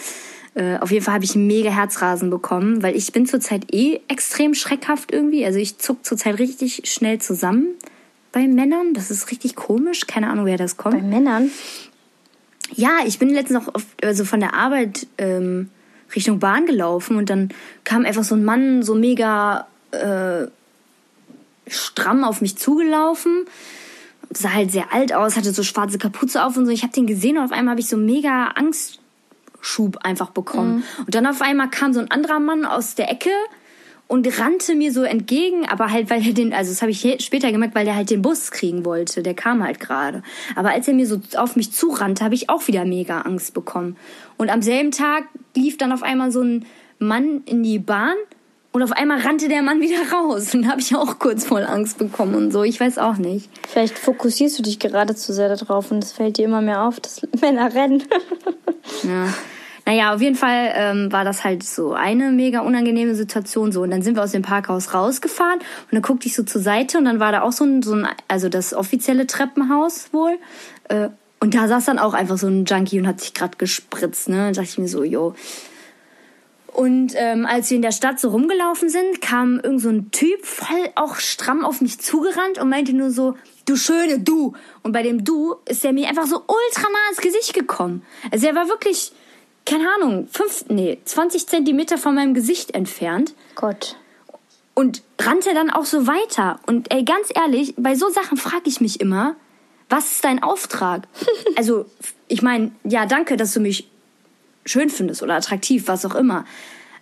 [0.54, 4.54] Äh, auf jeden Fall habe ich mega Herzrasen bekommen, weil ich bin zurzeit eh extrem
[4.54, 5.46] schreckhaft irgendwie.
[5.46, 7.68] Also ich zuck zurzeit richtig schnell zusammen
[8.32, 8.94] bei Männern.
[8.94, 10.06] Das ist richtig komisch.
[10.06, 10.96] Keine Ahnung, wer das kommt.
[10.96, 11.50] Bei Männern?
[12.74, 15.70] Ja, ich bin letztens auch auf, also von der Arbeit ähm,
[16.14, 17.50] Richtung Bahn gelaufen und dann
[17.84, 20.46] kam einfach so ein Mann so mega äh,
[21.66, 23.44] stramm auf mich zugelaufen.
[24.34, 26.72] Sah halt sehr alt aus, hatte so schwarze Kapuze auf und so.
[26.72, 28.48] Ich habe den gesehen und auf einmal habe ich so mega
[29.62, 30.84] Angstschub einfach bekommen.
[30.98, 33.30] Und dann auf einmal kam so ein anderer Mann aus der Ecke
[34.08, 37.50] und rannte mir so entgegen, aber halt, weil er den, also das habe ich später
[37.50, 40.22] gemerkt, weil der halt den Bus kriegen wollte, der kam halt gerade.
[40.54, 43.96] Aber als er mir so auf mich zurannte, habe ich auch wieder mega Angst bekommen.
[44.36, 45.24] Und am selben Tag
[45.56, 46.66] lief dann auf einmal so ein
[46.98, 48.16] Mann in die Bahn
[48.72, 51.64] und auf einmal rannte der Mann wieder raus und da habe ich auch kurz voll
[51.64, 53.50] Angst bekommen und so, ich weiß auch nicht.
[53.68, 56.98] Vielleicht fokussierst du dich gerade zu sehr darauf und es fällt dir immer mehr auf,
[56.98, 58.02] dass Männer rennen.
[59.02, 59.32] Ja.
[59.84, 63.72] Naja, auf jeden Fall ähm, war das halt so eine mega unangenehme Situation.
[63.72, 66.60] So, und dann sind wir aus dem Parkhaus rausgefahren und dann guckte ich so zur
[66.60, 70.38] Seite und dann war da auch so ein, so ein also das offizielle Treppenhaus wohl.
[70.88, 71.08] Äh,
[71.40, 74.36] und da saß dann auch einfach so ein Junkie und hat sich gerade gespritzt, ne?
[74.36, 75.34] Da dachte ich mir so, yo.
[76.68, 80.46] Und ähm, als wir in der Stadt so rumgelaufen sind, kam irgend so ein Typ
[80.46, 84.54] voll auch stramm auf mich zugerannt und meinte nur so, du schöne Du.
[84.82, 88.02] Und bei dem Du ist er mir einfach so ultra nah ins Gesicht gekommen.
[88.30, 89.12] Also er war wirklich,
[89.64, 93.34] keine Ahnung, fünf, nee, 20 Zentimeter von meinem Gesicht entfernt.
[93.54, 93.96] Gott.
[94.74, 96.58] Und rannte dann auch so weiter.
[96.66, 99.36] Und ey, ganz ehrlich, bei so Sachen frage ich mich immer,
[99.88, 101.06] was ist dein Auftrag?
[101.56, 101.86] also,
[102.28, 103.88] ich meine, ja, danke, dass du mich
[104.64, 106.44] schön findest oder attraktiv, was auch immer.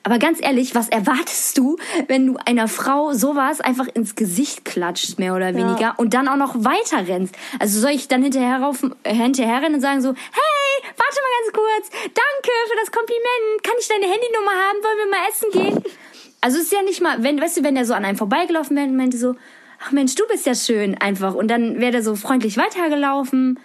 [0.03, 1.77] Aber ganz ehrlich, was erwartest du,
[2.09, 5.95] wenn du einer Frau sowas einfach ins Gesicht klatscht, mehr oder weniger, ja.
[5.97, 7.35] und dann auch noch weiter rennst?
[7.59, 11.33] Also soll ich dann hinterher, rauf, äh, hinterher rennen und sagen so, hey, warte mal
[11.41, 15.51] ganz kurz, danke für das Kompliment, kann ich deine Handynummer haben, wollen wir mal essen
[15.51, 15.95] gehen?
[16.41, 18.77] Also es ist ja nicht mal, wenn, weißt du, wenn der so an einem vorbeigelaufen
[18.77, 19.37] wäre und meinte so,
[19.83, 21.35] ach Mensch, du bist ja schön einfach.
[21.35, 23.59] Und dann wäre der so freundlich weitergelaufen.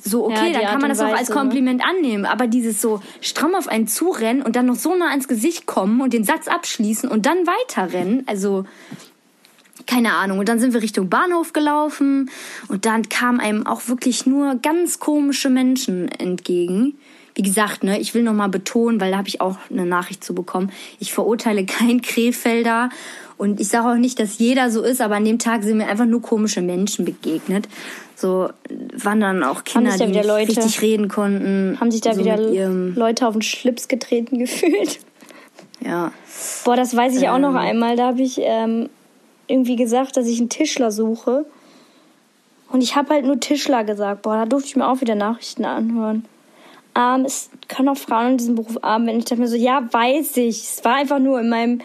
[0.00, 1.34] So, okay, ja, dann kann man das auch als ne?
[1.34, 1.86] Kompliment ne?
[1.88, 2.26] annehmen.
[2.26, 6.00] Aber dieses so stramm auf einen zurennen und dann noch so nah ans Gesicht kommen
[6.02, 8.64] und den Satz abschließen und dann weiterrennen, also
[9.86, 10.38] keine Ahnung.
[10.38, 12.30] Und dann sind wir Richtung Bahnhof gelaufen
[12.68, 16.98] und dann kamen einem auch wirklich nur ganz komische Menschen entgegen.
[17.34, 20.34] Wie gesagt, ne, ich will nochmal betonen, weil da habe ich auch eine Nachricht zu
[20.34, 20.70] bekommen.
[21.00, 22.90] Ich verurteile kein Krefelder
[23.36, 25.88] und ich sage auch nicht, dass jeder so ist, aber an dem Tag sind mir
[25.88, 27.68] einfach nur komische Menschen begegnet.
[28.14, 28.50] So
[28.96, 31.76] waren dann auch Kinder, die nicht Leute, richtig reden konnten.
[31.80, 35.00] Haben sich da so wieder Leute auf den Schlips getreten gefühlt.
[35.84, 36.12] Ja.
[36.64, 37.56] Boah, das weiß ich ähm, auch noch ähm.
[37.56, 37.96] einmal.
[37.96, 38.88] Da habe ich ähm,
[39.46, 41.46] irgendwie gesagt, dass ich einen Tischler suche.
[42.70, 44.22] Und ich habe halt nur Tischler gesagt.
[44.22, 46.24] Boah, da durfte ich mir auch wieder Nachrichten anhören.
[46.96, 49.18] Ähm, es können auch Frauen in diesem Beruf arbeiten.
[49.18, 50.62] Ich dachte mir so, ja, weiß ich.
[50.62, 51.80] Es war einfach nur in meinem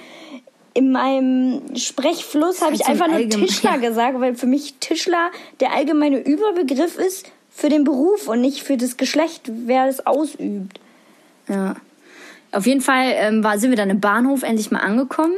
[0.75, 6.19] in meinem Sprechfluss habe ich einfach nur Tischler gesagt, weil für mich Tischler der allgemeine
[6.19, 10.79] Überbegriff ist für den Beruf und nicht für das Geschlecht, wer es ausübt.
[11.49, 11.75] Ja.
[12.51, 15.33] Auf jeden Fall ähm, war, sind wir dann im Bahnhof endlich mal angekommen.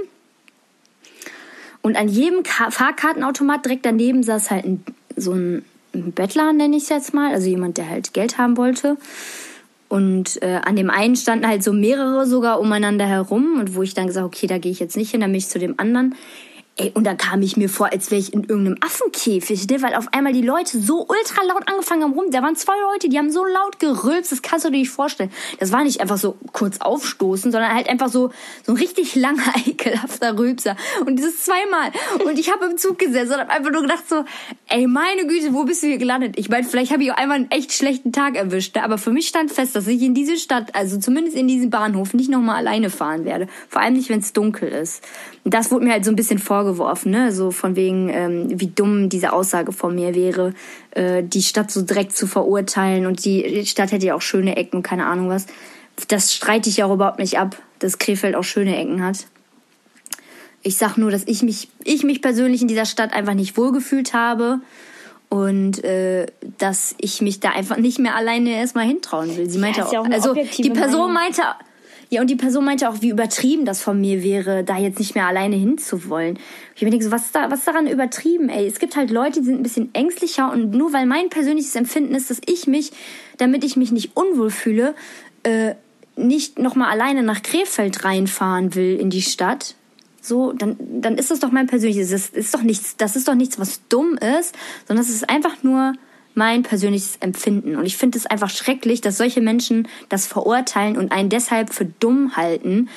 [1.82, 4.84] Und an jedem Ka Fahrkartenautomat direkt daneben saß halt ein,
[5.15, 7.34] so ein, Bettler, nenne ich es jetzt mal.
[7.34, 8.98] Also jemand, der halt Geld haben wollte.
[9.89, 13.94] Und äh, an dem einen standen halt so mehrere sogar umeinander herum und wo ich
[13.94, 16.15] dann gesagt, okay, da gehe ich jetzt nicht hin, dann bin ich zu dem anderen.
[16.82, 19.84] Ey, und da kam ich mir vor, als wäre ich in irgendeinem Affenkäfig, ne?
[19.84, 22.32] weil auf einmal die Leute so ultra laut angefangen haben rum.
[22.32, 25.30] Da waren zwei Leute, die haben so laut gerülpst, das kannst du dir nicht vorstellen.
[25.60, 28.32] Das war nicht einfach so kurz aufstoßen, sondern halt einfach so,
[28.65, 30.76] so ein richtig langer, ekelhafter Rülpser.
[31.06, 31.91] Und dieses zweimal.
[32.26, 34.26] Und ich habe im Zug gesessen und habe einfach nur gedacht so,
[34.67, 36.34] ey, meine Güte, wo bist du hier gelandet?
[36.39, 38.84] Ich meine, vielleicht habe ich auch einmal einen echt schlechten Tag erwischt, ne?
[38.84, 42.15] aber für mich stand fest, dass ich in diese Stadt, also zumindest in diesen Bahnhof,
[42.15, 43.48] nicht nochmal alleine fahren werde.
[43.70, 45.04] Vor allem nicht, wenn es dunkel ist.
[45.44, 46.71] Und das wurde mir halt so ein bisschen vorgeworfen,
[47.06, 47.32] ne?
[47.32, 50.54] So von wegen, ähm, wie dumm diese Aussage von mir wäre,
[50.92, 54.78] äh, die Stadt so direkt zu verurteilen und die Stadt hätte ja auch schöne Ecken
[54.78, 55.48] und keine Ahnung was.
[56.08, 59.28] Das streite ich ja auch überhaupt nicht ab, dass Krefeld auch schöne Ecken hat.
[60.64, 64.14] Ich sag nur, dass ich mich, ich mich persönlich in dieser Stadt einfach nicht wohlgefühlt
[64.14, 64.62] habe
[65.30, 69.50] und äh, dass ich mich da einfach nicht mehr alleine erstmal hintrauen will.
[69.50, 71.14] Sie meinte ja, auch, auch also die Person Meinung.
[71.14, 71.42] meinte
[72.13, 75.15] ja, und die Person meinte auch, wie übertrieben das von mir wäre, da jetzt nicht
[75.15, 76.38] mehr alleine hinzuwollen.
[76.76, 78.67] Ich mir denke so, was da, was daran übertrieben, ey?
[78.67, 82.13] Es gibt halt Leute, die sind ein bisschen ängstlicher und nur weil mein persönliches Empfinden
[82.13, 82.91] ist, dass ich mich,
[83.38, 84.93] damit ich mich nicht unwohl fühle,
[85.43, 85.76] äh,
[86.17, 89.76] nicht nochmal alleine nach Krefeld reinfahren will in die Stadt,
[90.21, 92.12] so, dann, dann ist das doch mein persönliches.
[92.12, 94.54] Das ist doch nichts, das ist doch nichts, was dumm ist,
[94.86, 95.93] sondern es ist einfach nur
[96.34, 97.76] mein persönliches Empfinden.
[97.76, 101.86] Und ich finde es einfach schrecklich, dass solche Menschen das verurteilen und einen deshalb für
[101.86, 102.89] dumm halten,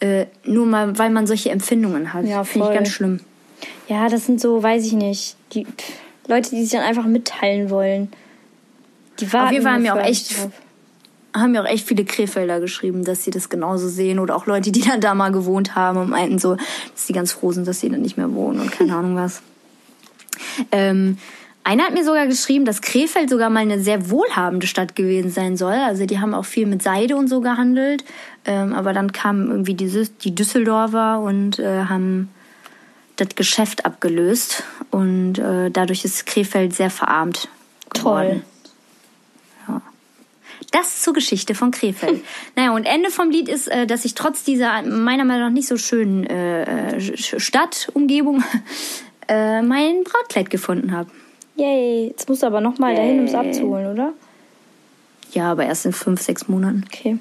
[0.00, 2.26] äh, nur mal, weil man solche Empfindungen hat.
[2.26, 3.20] Ja, finde ich ganz schlimm.
[3.88, 5.92] Ja, das sind so, weiß ich nicht, die pff,
[6.28, 8.10] Leute, die sich dann einfach mitteilen wollen.
[9.20, 10.34] Die warten Auf jeden Fall haben mir auch echt
[11.34, 14.70] haben mir auch echt viele Krefelder geschrieben, dass sie das genauso sehen oder auch Leute,
[14.70, 17.80] die dann da mal gewohnt haben und meinten so, dass sie ganz froh sind, dass
[17.80, 19.42] sie dann nicht mehr wohnen und keine Ahnung was.
[20.70, 21.16] Ähm,
[21.64, 25.56] einer hat mir sogar geschrieben, dass Krefeld sogar mal eine sehr wohlhabende Stadt gewesen sein
[25.56, 25.74] soll.
[25.74, 28.04] Also die haben auch viel mit Seide und so gehandelt.
[28.44, 32.30] Ähm, aber dann kamen irgendwie die, die Düsseldorfer und äh, haben
[33.16, 34.64] das Geschäft abgelöst.
[34.90, 37.48] Und äh, dadurch ist Krefeld sehr verarmt.
[37.90, 38.42] Geworden.
[38.42, 38.42] Toll.
[39.68, 39.82] Ja.
[40.72, 42.24] Das zur Geschichte von Krefeld.
[42.56, 45.68] naja, und Ende vom Lied ist, äh, dass ich trotz dieser meiner Meinung nach nicht
[45.68, 48.42] so schönen äh, Stadtumgebung
[49.28, 51.08] äh, mein Brautkleid gefunden habe.
[51.56, 54.12] Yay, jetzt musst du aber nochmal dahin, um es abzuholen, oder?
[55.32, 56.84] Ja, aber erst in fünf, sechs Monaten.
[56.86, 57.18] Okay.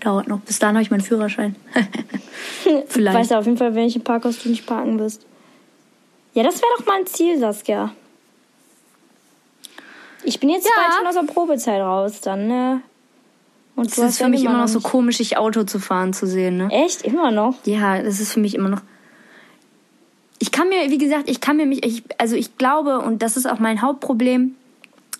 [0.00, 0.40] Dauert noch.
[0.40, 1.56] Bis dahin habe ich meinen Führerschein.
[2.88, 3.18] Vielleicht.
[3.18, 5.24] Weißt du auf jeden Fall, welche Parkhaus du nicht parken wirst.
[6.34, 7.92] Ja, das wäre doch mal ein Ziel, Saskia.
[10.22, 10.72] Ich bin jetzt ja.
[10.76, 12.82] bald schon aus der Probezeit raus, dann, ne?
[13.76, 16.56] Und es ist für mich immer noch so komisch, dich Auto zu fahren zu sehen,
[16.56, 16.68] ne?
[16.70, 17.02] Echt?
[17.02, 17.54] Immer noch?
[17.64, 18.80] Ja, das ist für mich immer noch.
[20.38, 23.36] Ich kann mir, wie gesagt, ich kann mir mich, ich, also ich glaube, und das
[23.36, 24.54] ist auch mein Hauptproblem,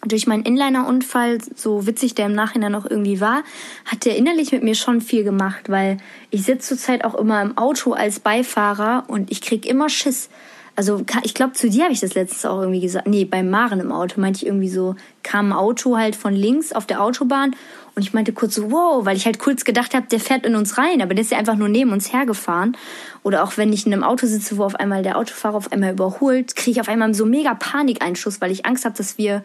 [0.04, 3.42] durch meinen Inliner-Unfall, so witzig der im Nachhinein noch irgendwie war,
[3.84, 5.98] hat der innerlich mit mir schon viel gemacht, weil
[6.30, 10.28] ich sitze zurzeit auch immer im Auto als Beifahrer und ich krieg immer Schiss.
[10.76, 13.06] Also ich glaube, zu dir habe ich das letztes auch irgendwie gesagt.
[13.06, 16.72] Nee, beim Maren im Auto meinte ich irgendwie so, kam ein Auto halt von links
[16.72, 17.56] auf der Autobahn
[17.96, 20.54] und ich meinte kurz so, wow, weil ich halt kurz gedacht habe, der fährt in
[20.54, 22.76] uns rein, aber der ist ja einfach nur neben uns hergefahren.
[23.22, 25.92] Oder auch wenn ich in einem Auto sitze, wo auf einmal der Autofahrer auf einmal
[25.92, 29.42] überholt, kriege ich auf einmal so mega Panikeinschuss, weil ich Angst habe, dass wir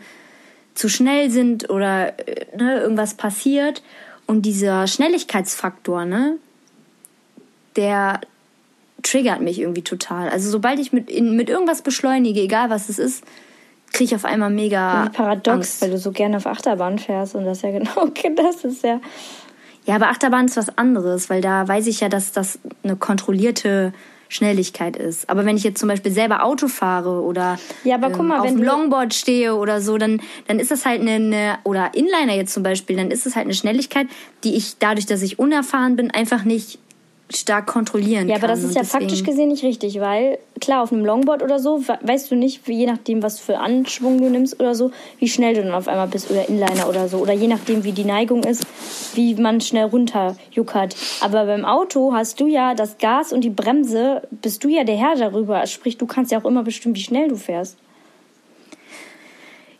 [0.76, 3.84] zu schnell sind oder äh, ne, irgendwas passiert.
[4.28, 6.36] Und dieser Schnelligkeitsfaktor, ne,
[7.78, 8.20] der
[9.02, 10.28] triggert mich irgendwie total.
[10.28, 13.24] Also sobald ich mit, in, mit irgendwas beschleunige, egal was es ist,
[13.92, 15.10] kriege ich auf einmal mega.
[15.14, 15.82] Paradox, Angst.
[15.82, 19.00] weil du so gerne auf Achterbahn fährst und das ja genau, das ist ja.
[19.86, 23.94] Ja, aber Achterbahn ist was anderes, weil da weiß ich ja, dass das eine kontrollierte
[24.32, 25.30] Schnelligkeit ist.
[25.30, 28.42] Aber wenn ich jetzt zum Beispiel selber Auto fahre oder ja, aber guck mal, ähm,
[28.42, 32.34] auf dem Longboard stehe oder so, dann, dann ist das halt eine, eine, oder Inliner
[32.34, 34.08] jetzt zum Beispiel, dann ist es halt eine Schnelligkeit,
[34.46, 36.80] die ich dadurch, dass ich unerfahren bin, einfach nicht
[37.36, 38.42] stark kontrollieren ja, kann.
[38.42, 39.04] Ja, aber das ist ja deswegen...
[39.04, 42.86] faktisch gesehen nicht richtig, weil klar, auf einem Longboard oder so, weißt du nicht, je
[42.86, 46.30] nachdem, was für Anschwung du nimmst oder so, wie schnell du dann auf einmal bist
[46.30, 47.18] oder Inliner oder so.
[47.18, 48.66] Oder je nachdem, wie die Neigung ist,
[49.16, 50.96] wie man schnell runterjuckert.
[51.22, 54.98] Aber beim Auto hast du ja das Gas und die Bremse, bist du ja der
[54.98, 55.66] Herr darüber.
[55.68, 57.78] Sprich, du kannst ja auch immer bestimmen, wie schnell du fährst.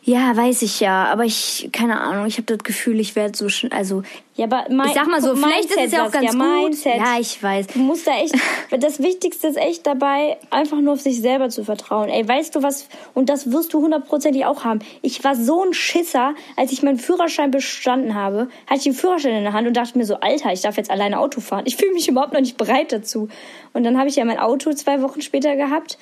[0.04, 3.48] Ja, weiß ich ja, aber ich, keine Ahnung, ich habe das Gefühl, ich werde so
[3.48, 4.02] schnell, also.
[4.34, 6.30] Ja, aber mein, ich sag mal so, vielleicht Mindset, ist es ja auch ganz ja,
[6.32, 6.62] gut.
[6.64, 6.96] Mindset.
[6.96, 7.68] Ja, ich weiß.
[7.68, 8.34] Du musst da echt,
[8.80, 12.08] das Wichtigste ist echt dabei, einfach nur auf sich selber zu vertrauen.
[12.08, 14.80] Ey, weißt du was, und das wirst du hundertprozentig auch haben.
[15.02, 19.36] Ich war so ein Schisser, als ich meinen Führerschein bestanden habe, hatte ich den Führerschein
[19.36, 21.62] in der Hand und dachte mir so, Alter, ich darf jetzt alleine Auto fahren.
[21.66, 23.28] Ich fühle mich überhaupt noch nicht bereit dazu.
[23.72, 25.96] Und dann habe ich ja mein Auto zwei Wochen später gehabt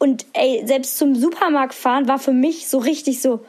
[0.00, 3.40] und ey, selbst zum Supermarkt fahren war für mich so richtig so,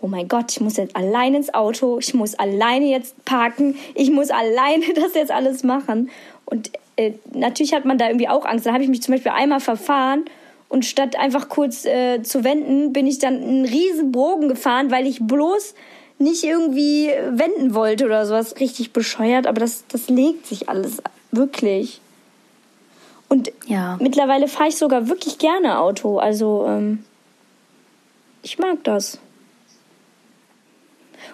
[0.00, 4.10] oh mein Gott, ich muss jetzt allein ins Auto, ich muss alleine jetzt parken, ich
[4.10, 6.08] muss alleine das jetzt alles machen.
[6.46, 8.64] Und äh, natürlich hat man da irgendwie auch Angst.
[8.64, 10.24] Da habe ich mich zum Beispiel einmal verfahren
[10.70, 15.06] und statt einfach kurz äh, zu wenden, bin ich dann einen riesen Bogen gefahren, weil
[15.06, 15.74] ich bloß
[16.18, 18.58] nicht irgendwie wenden wollte oder sowas.
[18.60, 22.00] Richtig bescheuert, aber das, das legt sich alles wirklich.
[23.28, 23.98] Und ja.
[24.00, 26.18] mittlerweile fahre ich sogar wirklich gerne Auto.
[26.18, 27.04] Also ähm,
[28.42, 29.18] ich mag das.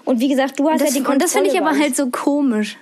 [0.05, 1.15] Und wie gesagt, du hast das, ja die Kontrolle.
[1.15, 2.77] Und das finde ich aber halt so komisch.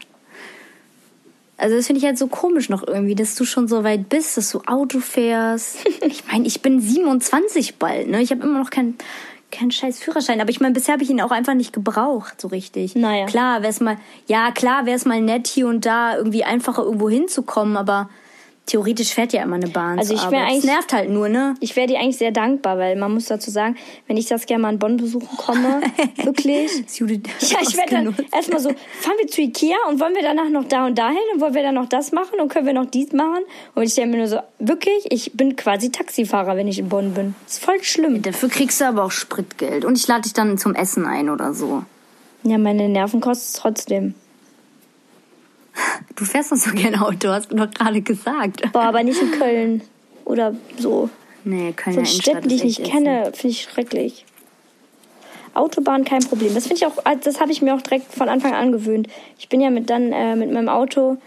[1.58, 4.36] Also das finde ich halt so komisch noch irgendwie, dass du schon so weit bist,
[4.36, 5.76] dass du Auto fährst.
[6.00, 8.22] ich meine, ich bin 27 bald, ne?
[8.22, 8.96] Ich habe immer noch keinen
[9.52, 12.48] kein scheiß Führerschein, aber ich meine, bisher habe ich ihn auch einfach nicht gebraucht, so
[12.48, 12.96] richtig.
[12.96, 13.26] Naja.
[13.26, 16.82] Klar, wäre es mal, ja, klar, wäre es mal nett, hier und da irgendwie einfacher
[16.82, 18.08] irgendwo hinzukommen, aber
[18.64, 19.98] Theoretisch fährt ja immer eine Bahn.
[19.98, 20.58] Also ich wäre eigentlich.
[20.58, 21.54] Es nervt halt nur, ne?
[21.58, 24.62] Ich wäre dir eigentlich sehr dankbar, weil man muss dazu sagen, wenn ich das gerne
[24.62, 25.80] mal in Bonn besuchen komme,
[26.22, 26.70] wirklich.
[26.98, 28.70] ja, ich werde dann erstmal so,
[29.00, 31.54] fahren wir zu Ikea und wollen wir danach noch da und da hin und wollen
[31.54, 33.42] wir dann noch das machen und können wir noch dies machen?
[33.74, 37.14] Und ich denke mir nur so, wirklich, ich bin quasi Taxifahrer, wenn ich in Bonn
[37.14, 37.34] bin.
[37.44, 38.14] Das ist voll schlimm.
[38.14, 41.30] Ja, dafür kriegst du aber auch Spritgeld und ich lade dich dann zum Essen ein
[41.30, 41.82] oder so.
[42.44, 44.14] Ja, meine Nerven kosten es trotzdem.
[46.16, 48.72] Du fährst doch so gerne Auto, hast du doch gerade gesagt.
[48.72, 49.82] Boah, aber nicht in Köln
[50.24, 51.08] oder so.
[51.44, 54.24] Nee, Köln Von Städten, die ich nicht kenne, finde ich schrecklich.
[55.54, 56.54] Autobahn kein Problem.
[56.54, 59.08] Das finde ich auch, das habe ich mir auch direkt von Anfang an gewöhnt.
[59.38, 61.18] Ich bin ja mit dann äh, mit meinem Auto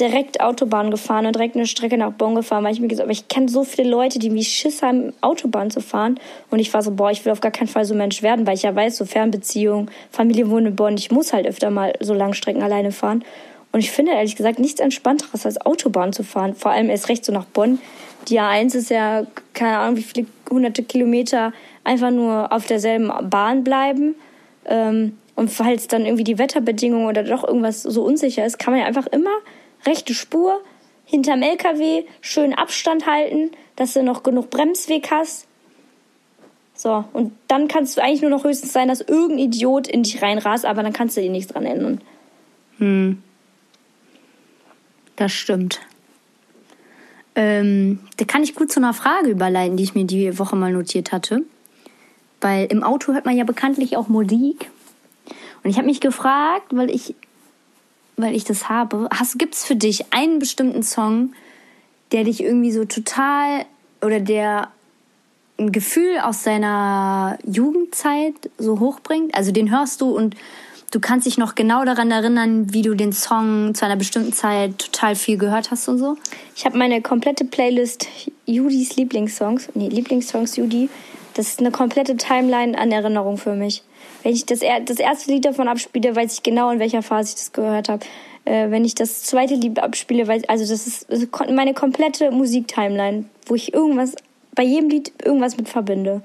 [0.00, 3.12] direkt Autobahn gefahren und direkt eine Strecke nach Bonn gefahren, weil ich mir gesagt habe,
[3.12, 6.20] ich kenne so viele Leute, die wie Schiss haben, Autobahn zu fahren.
[6.50, 8.54] Und ich war so, boah, ich will auf gar keinen Fall so Mensch werden, weil
[8.54, 12.14] ich ja weiß, so Fernbeziehung, Familie wohnt in Bonn, ich muss halt öfter mal so
[12.14, 13.24] Langstrecken alleine fahren.
[13.72, 16.54] Und ich finde ehrlich gesagt nichts Entspannteres als Autobahn zu fahren.
[16.54, 17.80] Vor allem erst recht so nach Bonn.
[18.28, 21.52] Die A1 ist ja, keine Ahnung, wie viele hunderte Kilometer
[21.84, 24.14] einfach nur auf derselben Bahn bleiben.
[24.64, 28.80] Ähm, und falls dann irgendwie die Wetterbedingungen oder doch irgendwas so unsicher ist, kann man
[28.80, 29.30] ja einfach immer
[29.86, 30.60] rechte Spur
[31.04, 35.46] hinterm LKW schön Abstand halten, dass du noch genug Bremsweg hast.
[36.74, 40.22] So, und dann kannst du eigentlich nur noch höchstens sein, dass irgendein Idiot in dich
[40.22, 42.00] reinrast, aber dann kannst du dir nichts dran ändern.
[42.78, 43.22] Hm.
[45.18, 45.80] Das stimmt.
[47.34, 50.72] Ähm, da kann ich gut zu einer Frage überleiten, die ich mir die Woche mal
[50.72, 51.42] notiert hatte.
[52.40, 54.70] Weil im Auto hört man ja bekanntlich auch Musik.
[55.64, 57.16] Und ich habe mich gefragt, weil ich,
[58.16, 61.32] weil ich das habe, hast, gibt's für dich einen bestimmten Song,
[62.12, 63.66] der dich irgendwie so total
[64.00, 64.68] oder der
[65.58, 69.34] ein Gefühl aus deiner Jugendzeit so hochbringt?
[69.34, 70.36] Also den hörst du und
[70.90, 74.78] du kannst dich noch genau daran erinnern, wie du den Song zu einer bestimmten Zeit
[74.78, 76.16] total viel gehört hast und so?
[76.56, 78.06] Ich habe meine komplette Playlist
[78.46, 80.88] Judis Lieblingssongs, nee, Lieblingssongs Judy.
[81.34, 83.82] Das ist eine komplette Timeline an Erinnerung für mich.
[84.22, 87.34] Wenn ich das, das erste Lied davon abspiele, weiß ich genau, in welcher Phase ich
[87.36, 88.04] das gehört habe.
[88.44, 93.54] Äh, wenn ich das zweite Lied abspiele, weiß also das ist meine komplette Musiktimeline, wo
[93.54, 94.14] ich irgendwas
[94.54, 96.22] bei jedem Lied irgendwas mit verbinde.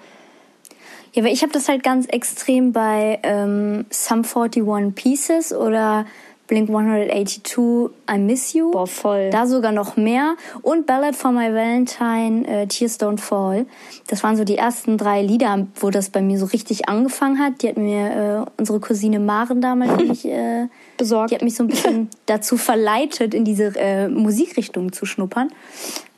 [1.13, 6.05] Ja, weil ich habe das halt ganz extrem bei ähm, Some 41 Pieces oder
[6.47, 8.71] Blink 182 I Miss You.
[8.71, 9.29] Boah, voll.
[9.29, 10.35] Da sogar noch mehr.
[10.61, 13.65] Und Ballad for My Valentine, äh, Tears Don't Fall.
[14.07, 17.61] Das waren so die ersten drei Lieder, wo das bei mir so richtig angefangen hat.
[17.61, 21.31] Die hat mir äh, unsere Cousine Maren damals mich, äh, besorgt.
[21.31, 25.49] Die hat mich so ein bisschen dazu verleitet, in diese äh, Musikrichtung zu schnuppern.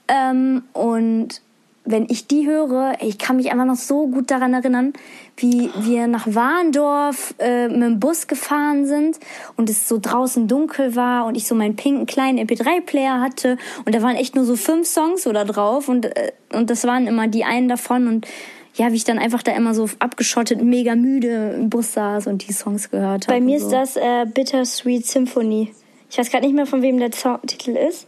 [0.08, 1.42] Ähm, und
[1.86, 4.94] wenn ich die höre, ich kann mich einfach noch so gut daran erinnern,
[5.38, 9.20] wie wir nach Warndorf äh, mit dem Bus gefahren sind
[9.56, 13.94] und es so draußen dunkel war und ich so meinen pinken kleinen MP3-Player hatte und
[13.94, 17.28] da waren echt nur so fünf Songs oder drauf und, äh, und das waren immer
[17.28, 18.28] die einen davon und
[18.76, 22.48] ja, wie ich dann einfach da immer so abgeschottet, mega müde im Bus saß und
[22.48, 23.40] die Songs gehört habe.
[23.40, 23.68] Bei mir so.
[23.68, 25.72] ist das äh, Bittersweet Symphony.
[26.10, 28.08] Ich weiß gerade nicht mehr, von wem der Titel ist.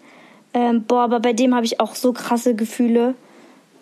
[0.53, 3.15] Ähm, boah, aber bei dem habe ich auch so krasse Gefühle.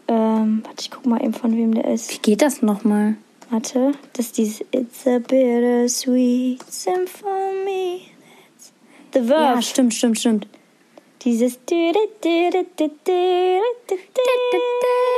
[0.07, 2.11] Ähm, warte, ich guck mal eben, von wem der ist.
[2.11, 3.15] Wie geht das nochmal?
[3.49, 8.07] Warte, das ist dieses It's a bittersweet symphony.
[8.55, 8.73] That's
[9.13, 9.55] the verse.
[9.55, 10.47] Ja, stimmt, stimmt, stimmt.
[11.23, 11.57] Dieses.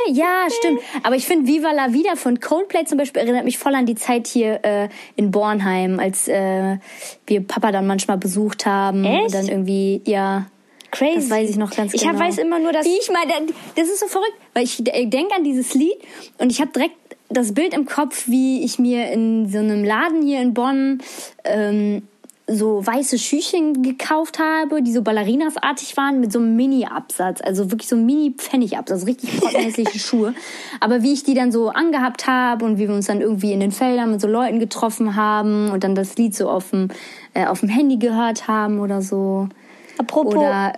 [0.09, 0.79] Ja, stimmt.
[1.03, 3.95] Aber ich finde Viva la Vida von Coldplay zum Beispiel erinnert mich voll an die
[3.95, 6.77] Zeit hier äh, in Bornheim, als äh,
[7.25, 9.03] wir Papa dann manchmal besucht haben.
[9.03, 9.25] Echt?
[9.25, 10.45] Und dann irgendwie, ja.
[10.91, 11.15] Crazy.
[11.15, 12.13] Das weiß ich noch ganz ich genau.
[12.13, 12.85] Ich weiß immer nur, dass.
[12.85, 15.97] Wie ich meine, das ist so verrückt, weil ich denke an dieses Lied
[16.37, 16.95] und ich habe direkt
[17.29, 20.99] das Bild im Kopf, wie ich mir in so einem Laden hier in Bonn
[21.43, 22.03] ähm,
[22.49, 27.89] so weiße Schüchchen gekauft habe, die so Ballerinasartig waren mit so einem Mini-Absatz, also wirklich
[27.89, 30.33] so ein Mini-Pfennig-Absatz, richtig pottenhässliche Schuhe.
[30.79, 33.59] Aber wie ich die dann so angehabt habe und wie wir uns dann irgendwie in
[33.59, 36.87] den Feldern mit so Leuten getroffen haben und dann das Lied so auf dem,
[37.33, 39.49] äh, auf dem Handy gehört haben oder so.
[39.97, 40.73] Apropos, Oder,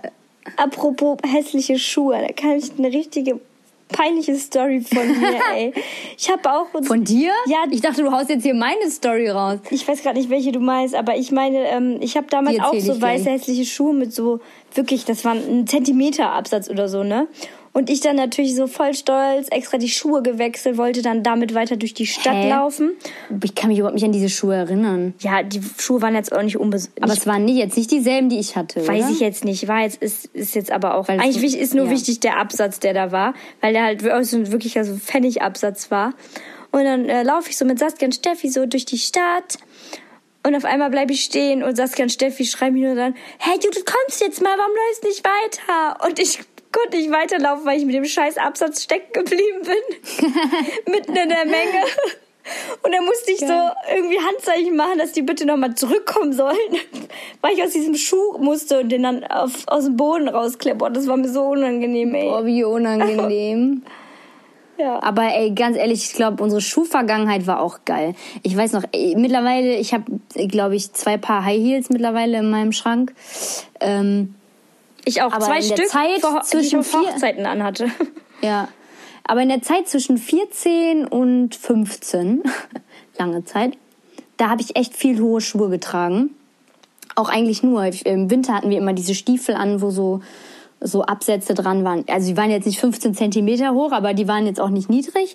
[0.56, 3.40] apropos hässliche Schuhe, da kann ich eine richtige
[3.90, 5.72] peinliche Story von mir, ey.
[6.16, 7.32] Ich habe auch von dir?
[7.46, 9.58] Ja, ich dachte, du haust jetzt hier meine Story raus.
[9.70, 12.78] Ich weiß gerade nicht, welche du meinst, aber ich meine, ähm, ich habe damals auch
[12.78, 14.40] so weiße hässliche Schuhe mit so
[14.74, 17.26] wirklich, das waren ein Zentimeter Absatz oder so, ne?
[17.72, 21.76] Und ich dann natürlich so voll stolz extra die Schuhe gewechselt, wollte dann damit weiter
[21.76, 22.50] durch die Stadt Hä?
[22.50, 22.92] laufen.
[23.44, 25.14] Ich kann mich überhaupt nicht an diese Schuhe erinnern.
[25.20, 27.02] Ja, die Schuhe waren jetzt auch nicht unbesonders.
[27.02, 28.86] Aber es waren nicht, jetzt nicht dieselben, die ich hatte.
[28.86, 29.12] Weiß oder?
[29.12, 29.68] ich jetzt nicht.
[29.68, 31.06] War jetzt, ist, ist jetzt aber auch.
[31.06, 31.90] Weil eigentlich ist nur ja.
[31.92, 36.14] wichtig der Absatz, der da war, weil der halt wirklich so ein Pfennigabsatz war.
[36.72, 39.58] Und dann äh, laufe ich so mit Saskia und Steffi so durch die Stadt.
[40.42, 43.56] Und auf einmal bleibe ich stehen und Saskia und Steffi schreiben mir nur dann, hey
[43.62, 46.06] Judith, kommst jetzt mal, warum läufst du nicht weiter?
[46.06, 46.38] Und ich
[46.72, 50.32] konnte nicht weiterlaufen, weil ich mit dem scheiß Absatz stecken geblieben bin.
[50.92, 51.84] Mitten in der Menge.
[52.82, 53.52] Und dann musste ich so
[53.94, 56.56] irgendwie Handzeichen machen, dass die bitte nochmal zurückkommen sollen,
[57.40, 60.82] weil ich aus diesem Schuh musste und den dann auf, aus dem Boden rauskleppen.
[60.82, 62.28] Und das war mir so unangenehm, ey.
[62.28, 63.82] Oh, wie unangenehm.
[64.80, 65.02] Ja.
[65.02, 68.14] Aber ey, ganz ehrlich, ich glaube, unsere Schuhvergangenheit war auch geil.
[68.42, 70.04] Ich weiß noch, ey, mittlerweile, ich habe,
[70.48, 73.12] glaube ich, zwei Paar High Heels mittlerweile in meinem Schrank.
[73.80, 74.36] Ähm,
[75.04, 77.46] Ich auch Aber zwei in der Stück, Zeit vor, die ich zwischen auf vier- Hochzeiten
[77.46, 77.90] anhatte.
[78.42, 78.68] ja.
[79.24, 82.42] Aber in der Zeit zwischen 14 und 15,
[83.18, 83.74] lange Zeit,
[84.36, 86.30] da habe ich echt viel hohe Schuhe getragen.
[87.16, 87.84] Auch eigentlich nur.
[88.04, 90.20] Im Winter hatten wir immer diese Stiefel an, wo so,
[90.80, 92.04] so Absätze dran waren.
[92.08, 95.34] Also die waren jetzt nicht 15 Zentimeter hoch, aber die waren jetzt auch nicht niedrig.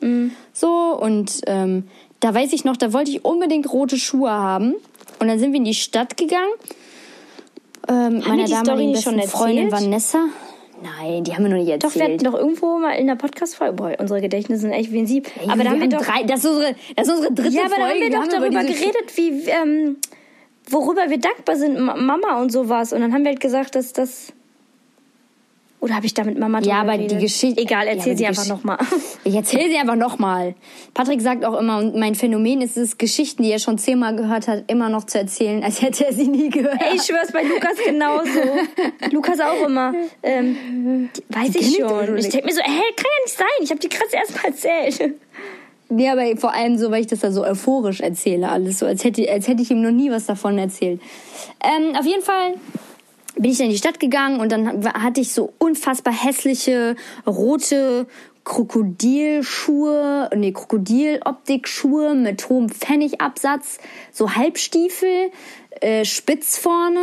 [0.54, 1.88] So, und ähm,
[2.22, 4.74] da weiß ich noch, da wollte ich unbedingt rote Schuhe haben.
[5.20, 6.52] Und dann sind wir in die Stadt gegangen.
[7.88, 9.84] Ähm, meiner damaligen schon besten Freundin erzählt?
[9.84, 10.26] Vanessa.
[10.84, 11.84] Nein, die haben wir noch nicht erzählt.
[11.84, 15.00] Doch, wir hatten doch irgendwo mal in der Podcast-Folge, boah, unsere Gedächtnisse sind echt wie
[15.00, 15.30] ein Sieb.
[15.48, 17.76] Aber da haben wir doch, drei, das ist unsere, das ist unsere dritte ja, aber
[17.78, 17.94] da Folge.
[17.94, 19.98] haben wir doch über darüber geredet, wie, ähm,
[20.70, 22.92] worüber wir dankbar sind, Ma- Mama und sowas.
[22.92, 24.34] Und dann haben wir halt gesagt, dass das,
[25.86, 27.12] oder habe ich da mit Mama drüber Ja, aber geredet?
[27.20, 27.62] die Geschichte.
[27.62, 28.78] Egal, ja, erzähl aber sie die einfach nochmal.
[29.24, 30.56] Ich erzähle sie einfach nochmal.
[30.94, 34.48] Patrick sagt auch immer, und mein Phänomen ist es, Geschichten, die er schon zehnmal gehört
[34.48, 36.80] hat, immer noch zu erzählen, als hätte er sie nie gehört.
[36.82, 38.30] Ey, ich schwör's bei Lukas genauso.
[39.12, 39.94] Lukas auch immer.
[40.24, 42.04] Ähm, weiß ich kenn ich schon.
[42.18, 42.34] Ich nicht.
[42.34, 43.48] denk mir so, hä, kann ja nicht sein.
[43.62, 45.16] Ich habe die krass erst mal erzählt.
[45.90, 49.04] Nee, aber vor allem so, weil ich das da so euphorisch erzähle, alles so, als
[49.04, 51.00] hätte, als hätte ich ihm noch nie was davon erzählt.
[51.64, 52.56] Ähm, auf jeden Fall
[53.36, 56.96] bin ich dann in die Stadt gegangen und dann hatte ich so unfassbar hässliche
[57.28, 58.08] rote
[58.46, 63.80] Krokodilschuhe, nee, Krokodiloptikschuhe mit hohem Pfennigabsatz,
[64.12, 65.32] so Halbstiefel,
[65.82, 67.02] äh, spitz vorne.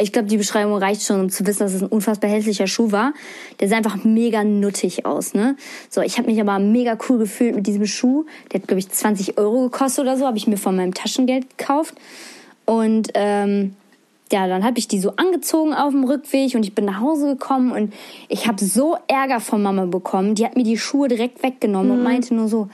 [0.00, 2.92] Ich glaube, die Beschreibung reicht schon, um zu wissen, dass es ein unfassbar hässlicher Schuh
[2.92, 3.14] war.
[3.58, 5.56] Der sah einfach mega nuttig aus, ne?
[5.90, 8.24] So, ich habe mich aber mega cool gefühlt mit diesem Schuh.
[8.52, 11.58] Der hat, glaube ich, 20 Euro gekostet oder so, habe ich mir von meinem Taschengeld
[11.58, 11.94] gekauft.
[12.64, 13.74] Und ähm,
[14.32, 17.26] ja, dann habe ich die so angezogen auf dem Rückweg und ich bin nach Hause
[17.26, 17.92] gekommen und
[18.28, 20.34] ich habe so Ärger von Mama bekommen.
[20.34, 21.98] Die hat mir die Schuhe direkt weggenommen mhm.
[21.98, 22.68] und meinte nur so,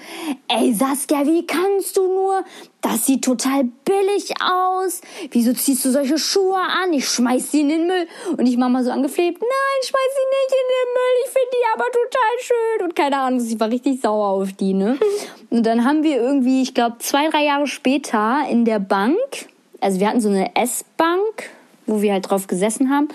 [0.48, 2.44] ey Saskia, wie kannst du nur?
[2.80, 5.00] Das sieht total billig aus.
[5.30, 6.92] Wieso ziehst du solche Schuhe an?
[6.92, 8.06] Ich schmeiß sie in den Müll.
[8.36, 11.24] Und ich Mama so angefleht, nein, schmeiß sie nicht in den Müll.
[11.24, 12.84] Ich finde die aber total schön.
[12.84, 14.98] Und keine Ahnung, ich war richtig sauer auf die, ne?
[15.50, 19.48] Und dann haben wir irgendwie, ich glaube, zwei, drei Jahre später in der Bank
[19.84, 21.50] also wir hatten so eine S-Bank,
[21.86, 23.08] wo wir halt drauf gesessen haben.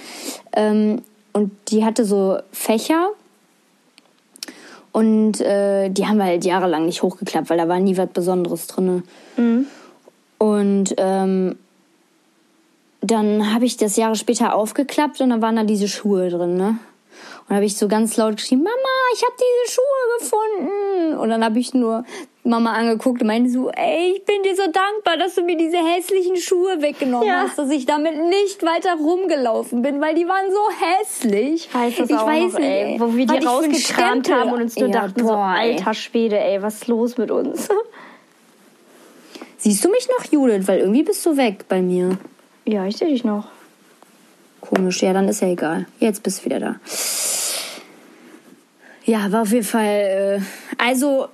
[0.53, 1.01] Ähm,
[1.33, 3.09] und die hatte so Fächer.
[4.91, 8.67] Und äh, die haben wir halt jahrelang nicht hochgeklappt, weil da war nie was Besonderes
[8.67, 9.03] drin.
[9.35, 9.65] Mhm.
[10.37, 11.57] Und ähm,
[13.01, 16.77] dann habe ich das Jahre später aufgeklappt und dann waren da diese Schuhe drin, ne?
[17.47, 18.69] Und habe ich so ganz laut geschrien, Mama,
[19.15, 21.17] ich habe diese Schuhe gefunden.
[21.17, 22.05] Und dann habe ich nur
[22.49, 25.77] Mama angeguckt und meinte so, ey, ich bin dir so dankbar, dass du mir diese
[25.77, 27.41] hässlichen Schuhe weggenommen ja.
[27.41, 31.67] hast, dass ich damit nicht weiter rumgelaufen bin, weil die waren so hässlich.
[31.67, 34.61] Ich weiß das ich auch weiß noch, nicht, ey, wo wir die rausgekramt haben und
[34.63, 37.69] uns nur ja, dachten boah, so, alter Schwede, ey, was ist los mit uns?
[39.57, 40.67] Siehst du mich noch, Judith?
[40.67, 42.17] Weil irgendwie bist du weg bei mir.
[42.65, 43.47] Ja, ich sehe dich noch.
[44.61, 45.85] Komisch, ja, dann ist ja egal.
[45.99, 46.75] Jetzt bist du wieder da.
[49.05, 49.85] Ja, war auf jeden Fall.
[49.85, 50.41] Äh,
[50.77, 51.27] also,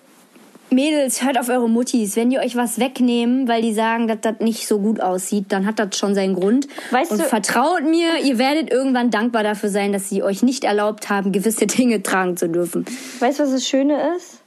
[0.75, 2.15] Mädels, hört auf eure Muttis.
[2.15, 5.65] Wenn die euch was wegnehmen, weil die sagen, dass das nicht so gut aussieht, dann
[5.65, 6.67] hat das schon seinen Grund.
[6.91, 10.63] Weißt Und du, vertraut mir, ihr werdet irgendwann dankbar dafür sein, dass sie euch nicht
[10.63, 12.85] erlaubt haben, gewisse Dinge tragen zu dürfen.
[13.19, 14.41] Weißt du, was das Schöne ist?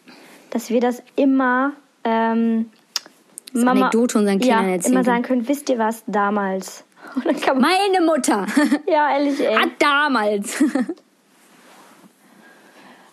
[0.50, 1.72] Dass wir das immer
[2.04, 2.70] ähm,
[3.52, 6.84] das Mama, Anekdote unseren Kindern ja, erzählen immer sagen können, wisst ihr was, damals.
[7.24, 8.46] Meine Mutter.
[8.86, 9.56] Ja, ehrlich, ey.
[9.56, 10.62] Hat damals.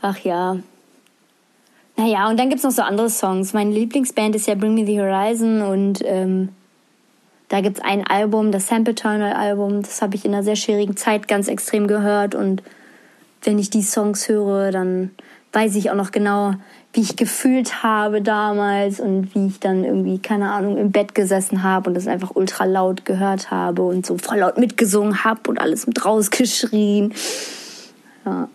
[0.02, 0.58] Ach ja.
[1.98, 3.54] Naja, und dann gibt es noch so andere Songs.
[3.54, 6.50] Meine Lieblingsband ist ja Bring Me the Horizon und ähm,
[7.48, 11.28] da es ein Album, das Sempiternal Album, das habe ich in einer sehr schwierigen Zeit
[11.28, 12.64] ganz extrem gehört und
[13.44, 15.12] wenn ich die Songs höre, dann
[15.54, 16.56] weiß ich auch noch genau,
[16.92, 21.64] wie ich gefühlt habe damals und wie ich dann irgendwie, keine Ahnung, im Bett gesessen
[21.64, 25.60] habe und das einfach ultra laut gehört habe und so voll laut mitgesungen habe und
[25.60, 27.14] alles mit rausgeschrien.
[28.26, 28.50] Ja.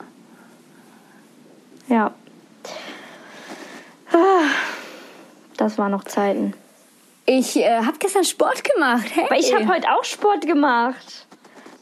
[1.88, 2.12] Ja.
[5.56, 6.54] Das waren noch Zeiten.
[7.26, 9.06] Ich äh, habe gestern Sport gemacht.
[9.12, 9.24] Hey.
[9.26, 11.26] Aber ich habe heute auch Sport gemacht.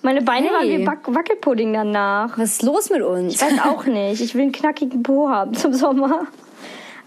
[0.03, 0.55] Meine Beine hey.
[0.55, 2.37] waren wie Wac Wackelpudding danach.
[2.37, 3.35] Was ist los mit uns?
[3.35, 4.21] Ich weiß auch nicht.
[4.21, 6.27] Ich will einen knackigen Po haben zum Sommer.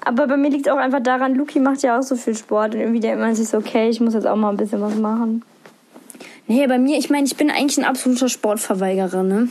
[0.03, 2.73] Aber bei mir liegt es auch einfach daran, Luki macht ja auch so viel Sport
[2.73, 4.95] und irgendwie denkt man sich so, okay, ich muss jetzt auch mal ein bisschen was
[4.95, 5.43] machen.
[6.47, 9.49] Nee, bei mir, ich meine, ich bin eigentlich ein absoluter Sportverweigerer, ne?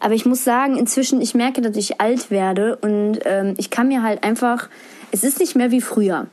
[0.00, 3.88] Aber ich muss sagen, inzwischen, ich merke, dass ich alt werde und ähm, ich kann
[3.88, 4.68] mir halt einfach,
[5.10, 6.26] es ist nicht mehr wie früher.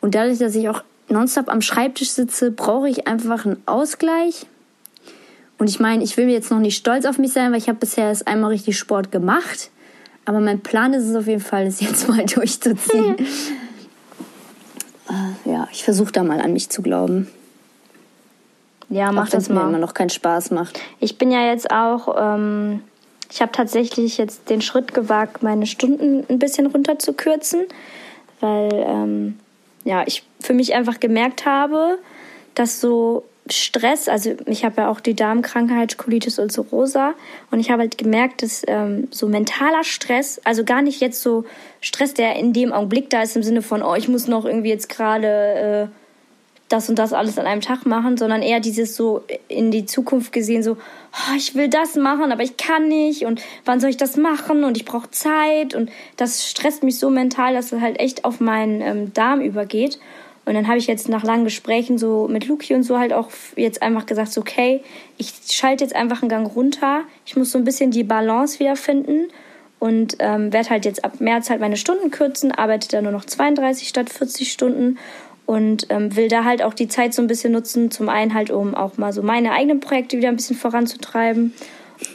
[0.00, 4.46] Und dadurch, dass ich auch nonstop am Schreibtisch sitze, brauche ich einfach einen Ausgleich.
[5.58, 7.78] Und ich meine, ich will jetzt noch nicht stolz auf mich sein, weil ich habe
[7.78, 9.70] bisher erst einmal richtig Sport gemacht.
[10.24, 13.16] Aber mein Plan ist es auf jeden Fall, es jetzt mal durchzuziehen.
[15.08, 17.28] äh, ja, ich versuche da mal an mich zu glauben.
[18.90, 19.64] Ja, mach auch, das mal.
[19.64, 20.80] mir immer noch keinen Spaß macht.
[21.00, 22.82] Ich bin ja jetzt auch ähm,
[23.30, 27.66] ich habe tatsächlich jetzt den Schritt gewagt, meine Stunden ein bisschen runterzukürzen,
[28.40, 29.38] weil ähm,
[29.84, 31.98] ja, ich für mich einfach gemerkt habe,
[32.54, 37.14] dass so Stress, also ich habe ja auch die Darmkrankheit Colitis ulcerosa
[37.50, 41.44] und ich habe halt gemerkt, dass ähm, so mentaler Stress, also gar nicht jetzt so
[41.80, 44.68] Stress, der in dem Augenblick da ist im Sinne von, oh, ich muss noch irgendwie
[44.68, 46.07] jetzt gerade äh,
[46.68, 50.32] das und das alles an einem Tag machen, sondern eher dieses so in die Zukunft
[50.32, 53.96] gesehen, so, oh, ich will das machen, aber ich kann nicht und wann soll ich
[53.96, 57.98] das machen und ich brauche Zeit und das stresst mich so mental, dass es halt
[57.98, 59.98] echt auf meinen ähm, Darm übergeht.
[60.44, 63.28] Und dann habe ich jetzt nach langen Gesprächen so mit Luki und so halt auch
[63.56, 64.82] jetzt einfach gesagt, so, okay,
[65.18, 67.02] ich schalte jetzt einfach einen Gang runter.
[67.26, 69.28] Ich muss so ein bisschen die Balance wiederfinden
[69.78, 73.26] und ähm, werde halt jetzt ab März halt meine Stunden kürzen, arbeite dann nur noch
[73.26, 74.98] 32 statt 40 Stunden
[75.48, 77.90] und ähm, will da halt auch die Zeit so ein bisschen nutzen.
[77.90, 81.54] Zum einen halt, um auch mal so meine eigenen Projekte wieder ein bisschen voranzutreiben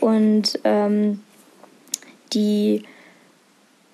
[0.01, 1.19] und ähm,
[2.33, 2.83] die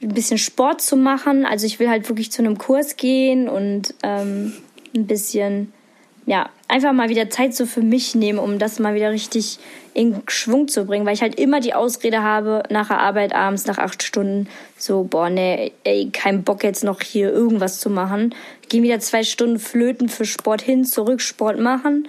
[0.02, 1.46] ein bisschen Sport zu machen.
[1.46, 4.52] Also ich will halt wirklich zu einem Kurs gehen und ähm,
[4.94, 5.72] ein bisschen,
[6.30, 9.57] ja, einfach mal wieder Zeit so für mich nehmen, um das mal wieder richtig
[9.95, 13.65] in Schwung zu bringen, weil ich halt immer die Ausrede habe, nach der Arbeit abends,
[13.65, 18.36] nach acht Stunden, so, boah, nee, ey, kein Bock jetzt noch hier irgendwas zu machen.
[18.69, 22.07] Gehen wieder zwei Stunden flöten für Sport hin, zurück, Sport machen.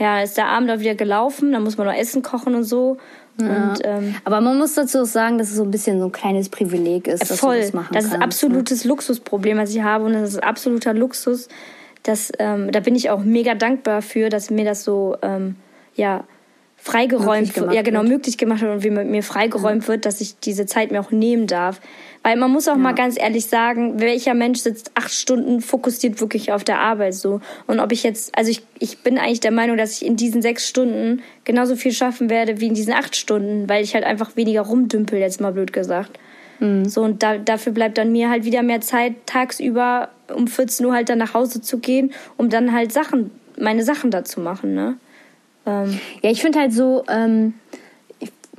[0.00, 2.96] Ja, ist der Abend auch wieder gelaufen, dann muss man noch Essen kochen und so.
[3.40, 3.46] Ja.
[3.46, 6.12] Und, ähm, Aber man muss dazu auch sagen, dass es so ein bisschen so ein
[6.12, 7.58] kleines Privileg ist, dass voll.
[7.58, 8.88] du das machen Das ist kannst, absolutes ne?
[8.88, 11.46] Luxusproblem, was ich habe und das ist absoluter Luxus.
[12.02, 15.56] Das, ähm, da bin ich auch mega dankbar für, dass mir das so ähm,
[15.94, 16.24] ja
[16.82, 18.08] freigeräumt wird, ja genau wird.
[18.08, 19.88] möglich gemacht wird und wie mir freigeräumt ja.
[19.88, 21.78] wird, dass ich diese Zeit mir auch nehmen darf.
[22.22, 22.78] Weil man muss auch ja.
[22.78, 27.40] mal ganz ehrlich sagen, welcher Mensch sitzt acht Stunden fokussiert wirklich auf der Arbeit so.
[27.66, 30.40] Und ob ich jetzt, also ich, ich bin eigentlich der Meinung, dass ich in diesen
[30.40, 34.36] sechs Stunden genauso viel schaffen werde wie in diesen acht Stunden, weil ich halt einfach
[34.36, 36.18] weniger rumdümpel, jetzt mal blöd gesagt.
[36.60, 36.84] Mhm.
[36.88, 40.92] So, und da, dafür bleibt dann mir halt wieder mehr Zeit, tagsüber um 14 Uhr
[40.94, 44.74] halt dann nach Hause zu gehen, um dann halt Sachen, meine Sachen da zu machen,
[44.74, 44.96] ne?
[45.66, 47.54] Ähm, ja, ich finde halt so, ähm,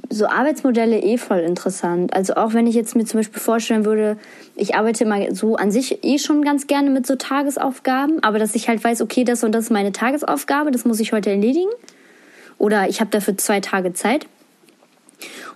[0.09, 2.13] so Arbeitsmodelle eh voll interessant.
[2.13, 4.17] Also auch wenn ich jetzt mir zum Beispiel vorstellen würde,
[4.55, 8.53] ich arbeite mal so an sich eh schon ganz gerne mit so Tagesaufgaben, aber dass
[8.53, 11.69] ich halt weiß, okay, das und das ist meine Tagesaufgabe, das muss ich heute erledigen.
[12.57, 14.27] Oder ich habe dafür zwei Tage Zeit.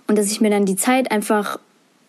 [0.08, 1.58] Und dass ich mir dann die Zeit einfach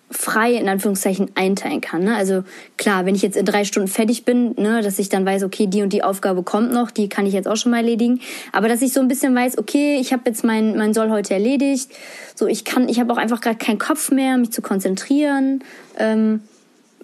[0.10, 2.04] frei in Anführungszeichen einteilen kann.
[2.04, 2.16] Ne?
[2.16, 2.44] Also
[2.78, 5.68] klar, wenn ich jetzt in drei Stunden fertig bin, ne, dass ich dann weiß, okay,
[5.68, 8.22] die und die Aufgabe kommt noch, die kann ich jetzt auch schon mal erledigen.
[8.54, 11.34] Aber dass ich so ein bisschen weiß, okay, ich habe jetzt mein mein Soll heute
[11.34, 11.92] erledigt.
[12.36, 15.64] So, ich kann, ich habe auch einfach gerade keinen Kopf mehr, mich zu konzentrieren.
[15.98, 16.42] Ähm,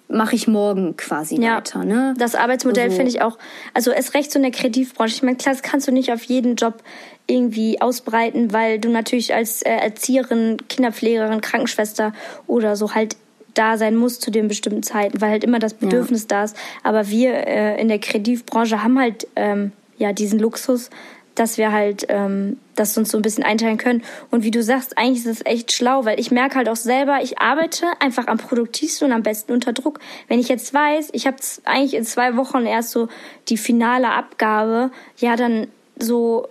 [0.08, 1.84] mache ich morgen quasi ja, weiter.
[1.84, 2.14] Ne?
[2.18, 3.38] Das Arbeitsmodell also, finde ich auch,
[3.72, 5.14] also es recht so in der Kreativbranche.
[5.14, 6.82] Ich meine, klar, das kannst du nicht auf jeden Job
[7.26, 12.12] irgendwie ausbreiten, weil du natürlich als äh, Erzieherin, Kinderpflegerin, Krankenschwester
[12.46, 13.16] oder so halt
[13.54, 16.28] da sein musst zu den bestimmten Zeiten, weil halt immer das Bedürfnis ja.
[16.28, 16.56] da ist.
[16.82, 20.90] Aber wir äh, in der Kreativbranche haben halt ähm, ja diesen Luxus,
[21.34, 24.02] dass wir halt ähm, das uns so ein bisschen einteilen können.
[24.30, 27.20] Und wie du sagst, eigentlich ist es echt schlau, weil ich merke halt auch selber,
[27.22, 30.00] ich arbeite einfach am produktivsten und am besten unter Druck.
[30.28, 33.08] Wenn ich jetzt weiß, ich habe eigentlich in zwei Wochen erst so
[33.48, 35.68] die finale Abgabe, ja, dann
[35.98, 36.48] so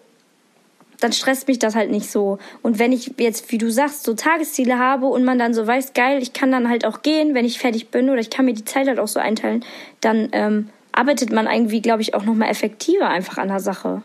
[0.99, 2.39] dann stresst mich das halt nicht so.
[2.61, 5.93] Und wenn ich jetzt, wie du sagst, so Tagesziele habe und man dann so weiß,
[5.93, 8.53] geil, ich kann dann halt auch gehen, wenn ich fertig bin oder ich kann mir
[8.53, 9.63] die Zeit halt auch so einteilen,
[10.01, 14.01] dann ähm, arbeitet man irgendwie, glaube ich, auch nochmal effektiver einfach an der Sache.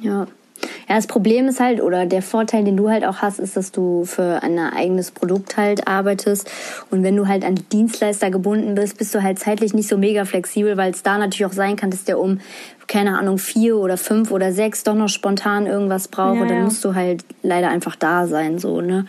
[0.00, 0.26] Ja.
[0.88, 3.72] Ja, das Problem ist halt, oder der Vorteil, den du halt auch hast, ist, dass
[3.72, 6.50] du für ein eigenes Produkt halt arbeitest.
[6.90, 9.98] Und wenn du halt an die Dienstleister gebunden bist, bist du halt zeitlich nicht so
[9.98, 12.40] mega flexibel, weil es da natürlich auch sein kann, dass der um
[12.88, 16.82] keine Ahnung, vier oder fünf oder sechs doch noch spontan irgendwas brauche, ja, dann musst
[16.86, 19.04] du halt leider einfach da sein, so, ne?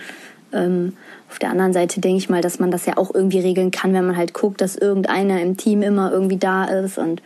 [0.51, 0.97] Ähm,
[1.29, 3.93] auf der anderen Seite denke ich mal, dass man das ja auch irgendwie regeln kann,
[3.93, 7.21] wenn man halt guckt, dass irgendeiner im Team immer irgendwie da ist und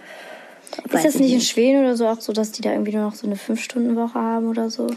[0.91, 3.15] ist das nicht in Schweden oder so auch so, dass die da irgendwie nur noch
[3.15, 4.87] so eine Fünf-Stunden-Woche haben oder so?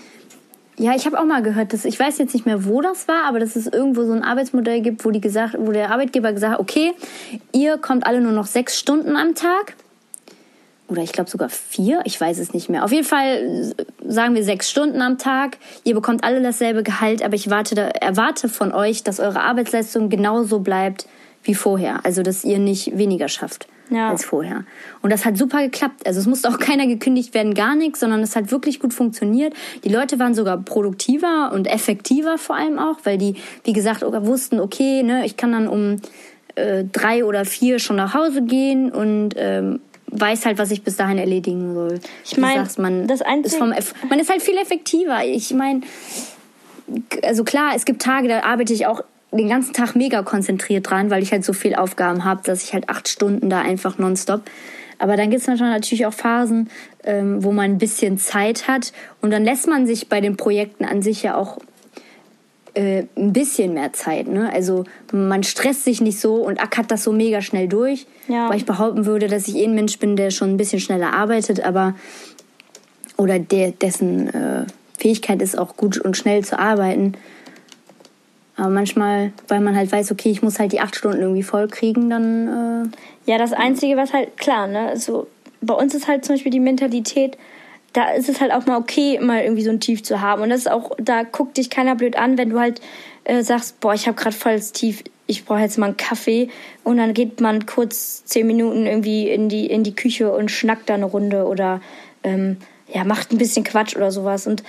[0.78, 3.24] Ja, ich habe auch mal gehört, dass ich weiß jetzt nicht mehr, wo das war,
[3.24, 6.54] aber dass es irgendwo so ein Arbeitsmodell gibt, wo die gesagt, wo der Arbeitgeber gesagt
[6.54, 6.92] hat, okay,
[7.52, 9.74] ihr kommt alle nur noch sechs Stunden am Tag
[10.88, 12.84] oder ich glaube sogar vier, ich weiß es nicht mehr.
[12.84, 13.74] Auf jeden Fall
[14.06, 15.56] sagen wir sechs Stunden am Tag.
[15.82, 20.60] Ihr bekommt alle dasselbe Gehalt, aber ich warte erwarte von euch, dass eure Arbeitsleistung genauso
[20.60, 21.08] bleibt
[21.42, 22.04] wie vorher.
[22.04, 24.10] Also dass ihr nicht weniger schafft ja.
[24.10, 24.64] als vorher.
[25.02, 26.06] Und das hat super geklappt.
[26.06, 29.54] Also es musste auch keiner gekündigt werden, gar nichts, sondern es hat wirklich gut funktioniert.
[29.84, 34.60] Die Leute waren sogar produktiver und effektiver vor allem auch, weil die, wie gesagt, wussten,
[34.60, 35.96] okay, ne, ich kann dann um
[36.54, 40.96] äh, drei oder vier schon nach Hause gehen und ähm, weiß halt, was ich bis
[40.96, 42.00] dahin erledigen soll.
[42.24, 43.74] Ich meine, man, das ist vom,
[44.08, 45.24] man ist halt viel effektiver.
[45.24, 45.82] Ich meine,
[47.22, 51.10] also klar, es gibt Tage, da arbeite ich auch den ganzen Tag mega konzentriert dran,
[51.10, 54.42] weil ich halt so viel Aufgaben habe, dass ich halt acht Stunden da einfach nonstop.
[54.98, 56.70] Aber dann gibt es natürlich auch Phasen,
[57.04, 60.84] ähm, wo man ein bisschen Zeit hat und dann lässt man sich bei den Projekten
[60.84, 61.58] an sich ja auch
[62.76, 64.28] äh, ein bisschen mehr Zeit.
[64.28, 64.50] Ne?
[64.52, 68.06] Also man stresst sich nicht so und ackert das so mega schnell durch.
[68.28, 68.48] Ja.
[68.48, 71.12] Weil ich behaupten würde, dass ich eh ein Mensch bin, der schon ein bisschen schneller
[71.12, 71.94] arbeitet, aber
[73.16, 74.66] oder der, dessen äh,
[74.98, 77.14] Fähigkeit ist auch gut und schnell zu arbeiten.
[78.56, 81.68] Aber manchmal, weil man halt weiß, okay, ich muss halt die acht Stunden irgendwie voll
[81.68, 82.88] kriegen, dann.
[83.24, 85.26] Äh ja, das Einzige, was halt klar, ne, also
[85.60, 87.36] bei uns ist halt zum Beispiel die Mentalität,
[87.92, 90.42] da ist es halt auch mal okay, mal irgendwie so ein Tief zu haben.
[90.42, 92.80] Und das ist auch, da guckt dich keiner blöd an, wenn du halt
[93.24, 96.50] äh, sagst, boah, ich habe gerade volles Tief, ich brauche jetzt mal einen Kaffee.
[96.84, 100.90] Und dann geht man kurz zehn Minuten irgendwie in die, in die Küche und schnackt
[100.90, 101.80] da eine Runde oder
[102.22, 102.58] ähm,
[102.92, 104.46] ja, macht ein bisschen Quatsch oder sowas.
[104.46, 104.62] Und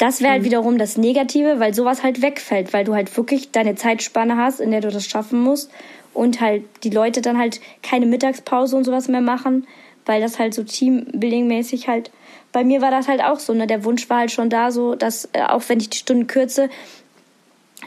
[0.00, 0.46] das wäre halt mhm.
[0.46, 4.70] wiederum das Negative, weil sowas halt wegfällt, weil du halt wirklich deine Zeitspanne hast, in
[4.70, 5.70] der du das schaffen musst.
[6.12, 9.66] und halt die Leute dann halt keine Mittagspause und sowas mehr machen,
[10.06, 12.10] weil das halt so Teambuilding-mäßig halt.
[12.50, 13.68] Bei mir war das halt auch so, ne?
[13.68, 16.68] Der Wunsch war halt schon da, so, dass äh, auch wenn ich die Stunden kürze,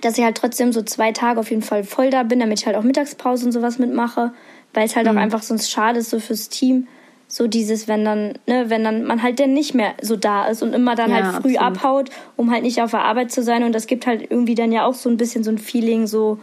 [0.02, 2.66] dass ich halt trotzdem so zwei Tage auf jeden Fall voll da bin, damit ich
[2.66, 4.32] halt auch Mittagspause und sowas mitmache,
[4.74, 5.18] weil es halt mhm.
[5.18, 6.88] auch einfach sonst schade ist so fürs Team.
[7.34, 10.62] So dieses, wenn dann, ne, wenn dann man halt dann nicht mehr so da ist
[10.62, 11.62] und immer dann ja, halt früh absolut.
[11.62, 13.64] abhaut, um halt nicht auf der Arbeit zu sein.
[13.64, 16.38] Und das gibt halt irgendwie dann ja auch so ein bisschen so ein Feeling, so,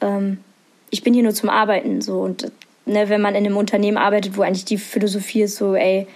[0.00, 0.38] ähm,
[0.90, 2.02] ich bin hier nur zum Arbeiten.
[2.02, 2.52] So und
[2.86, 6.06] ne, wenn man in einem Unternehmen arbeitet, wo eigentlich die Philosophie ist, so, ey,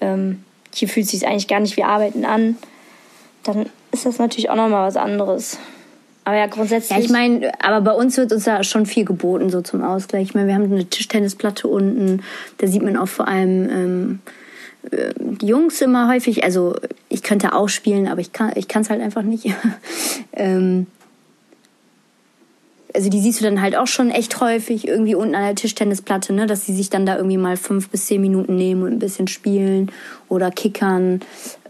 [0.00, 0.42] ähm,
[0.74, 2.56] hier fühlt es sich eigentlich gar nicht wie Arbeiten an,
[3.44, 5.58] dann ist das natürlich auch nochmal was anderes.
[6.30, 6.96] Aber ja, grundsätzlich.
[6.96, 10.28] Ja, ich meine, aber bei uns wird uns ja schon viel geboten, so zum Ausgleich.
[10.28, 12.22] Ich meine, wir haben eine Tischtennisplatte unten.
[12.58, 14.18] Da sieht man auch vor allem ähm,
[14.92, 16.44] äh, die Jungs immer häufig.
[16.44, 16.76] Also,
[17.08, 19.52] ich könnte auch spielen, aber ich kann es halt einfach nicht.
[20.32, 20.86] ähm,
[22.94, 26.32] also die siehst du dann halt auch schon echt häufig irgendwie unten an der Tischtennisplatte,
[26.32, 28.98] ne, dass sie sich dann da irgendwie mal fünf bis zehn Minuten nehmen und ein
[29.00, 29.90] bisschen spielen
[30.28, 31.22] oder kickern.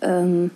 [0.02, 0.50] Ähm,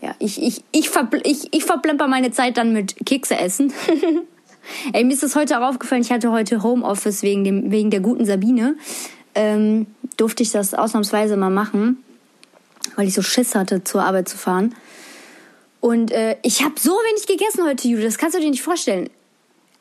[0.00, 3.72] ja, ich, ich, ich, verbl ich, ich verplemper meine Zeit dann mit Kekse essen.
[4.92, 8.00] Ey, mir ist das heute auch aufgefallen, ich hatte heute Homeoffice wegen, dem, wegen der
[8.00, 8.76] guten Sabine.
[9.34, 9.86] Ähm,
[10.16, 12.02] durfte ich das ausnahmsweise mal machen,
[12.96, 14.74] weil ich so Schiss hatte, zur Arbeit zu fahren.
[15.80, 19.10] Und äh, ich habe so wenig gegessen heute, Jude, das kannst du dir nicht vorstellen.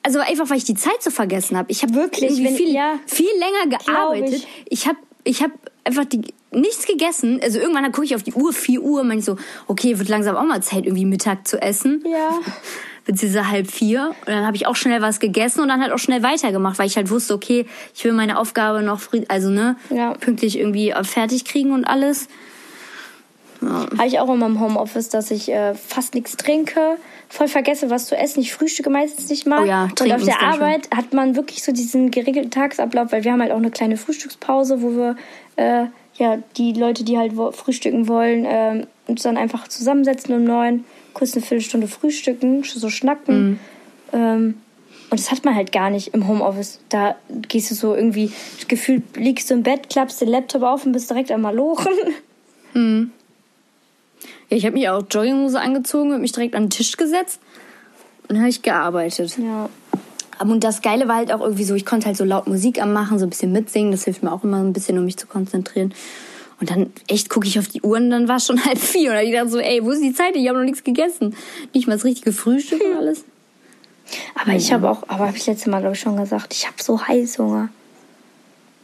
[0.04, 1.72] Also einfach, weil ich die Zeit so vergessen habe.
[1.72, 4.36] Ich habe wirklich wenn, viel, ja, viel länger gearbeitet.
[4.36, 5.52] Ich, ich habe ich hab
[5.84, 6.22] einfach die,
[6.52, 7.40] nichts gegessen.
[7.42, 9.38] Also irgendwann gucke ich auf die Uhr, 4 Uhr, meine ich so,
[9.68, 12.04] okay, wird langsam auch mal Zeit, irgendwie Mittag zu essen.
[12.06, 12.32] Ja.
[13.06, 14.14] Beziehungsweise halb vier.
[14.26, 16.88] Und dann habe ich auch schnell was gegessen und dann halt auch schnell weitergemacht, weil
[16.88, 20.14] ich halt wusste, okay, ich will meine Aufgabe noch also ne, ja.
[20.14, 22.28] pünktlich irgendwie fertig kriegen und alles.
[23.62, 23.88] Ja.
[23.98, 26.98] Habe ich auch immer im Homeoffice, dass ich äh, fast nichts trinke,
[27.30, 28.42] voll vergesse, was zu essen.
[28.42, 29.64] Ich frühstücke meistens nicht mal.
[29.64, 30.98] Oh ja, und auf der Arbeit schon.
[30.98, 34.82] hat man wirklich so diesen geregelten Tagesablauf, weil wir haben halt auch eine kleine Frühstückspause,
[34.82, 35.16] wo wir
[35.56, 35.88] äh,
[36.18, 41.34] ja die Leute, die halt frühstücken wollen, äh, uns dann einfach zusammensetzen um neun, kurz
[41.34, 43.50] eine Viertelstunde frühstücken, so schnacken.
[43.50, 43.60] Mhm.
[44.14, 44.62] Ähm,
[45.10, 46.80] und das hat man halt gar nicht im Homeoffice.
[46.90, 47.16] Da
[47.48, 48.32] gehst du so irgendwie,
[48.68, 51.94] gefühlt liegst du im Bett, klappst den Laptop auf und bist direkt einmal lochen.
[52.74, 53.12] Mhm.
[54.50, 57.40] Ja, ich habe mich auch Jogginghose angezogen und mich direkt an den Tisch gesetzt
[58.24, 59.38] und dann habe ich gearbeitet.
[59.38, 59.70] Ja.
[60.40, 63.20] Und das Geile war halt auch irgendwie so, ich konnte halt so laut Musik anmachen,
[63.20, 63.92] so ein bisschen mitsingen.
[63.92, 65.94] Das hilft mir auch immer ein bisschen, um mich zu konzentrieren.
[66.60, 69.12] Und dann echt gucke ich auf die Uhr und dann war es schon halb vier.
[69.12, 70.36] Und ich dachte so, ey, wo ist die Zeit?
[70.36, 71.36] Ich habe noch nichts gegessen.
[71.74, 73.26] Nicht mal das richtige Frühstück und alles.
[74.36, 76.82] Aber ich habe auch, aber habe ich letztes Mal, glaube ich, schon gesagt, ich habe
[76.82, 77.70] so Heißhunger.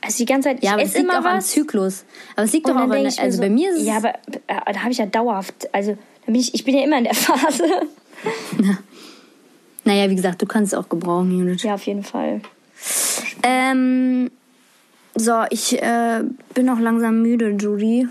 [0.02, 1.34] Also die ganze Zeit, ja, aber es liegt auch was.
[1.34, 2.04] am Zyklus.
[2.36, 4.10] Aber es liegt doch auch an, also so, bei mir ist es Ja, aber
[4.48, 5.98] äh, da habe ich ja dauerhaft, also
[6.28, 7.64] ich, ich bin ja immer in der Phase.
[9.86, 11.64] naja, wie gesagt, du kannst es auch gebrauchen, Judith.
[11.64, 12.42] Ja, auf jeden Fall.
[13.44, 14.32] Ähm,
[15.16, 16.24] so, ich äh,
[16.54, 18.08] bin auch langsam müde, Judy.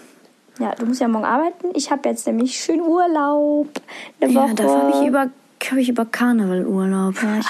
[0.58, 1.68] Ja, du musst ja morgen arbeiten.
[1.74, 3.68] Ich habe jetzt nämlich schön Urlaub.
[4.20, 4.48] Eine Woche.
[4.48, 5.30] Ja, dafür habe ich über,
[5.70, 7.14] hab ich über Karneval Urlaub.
[7.22, 7.46] Ja, ich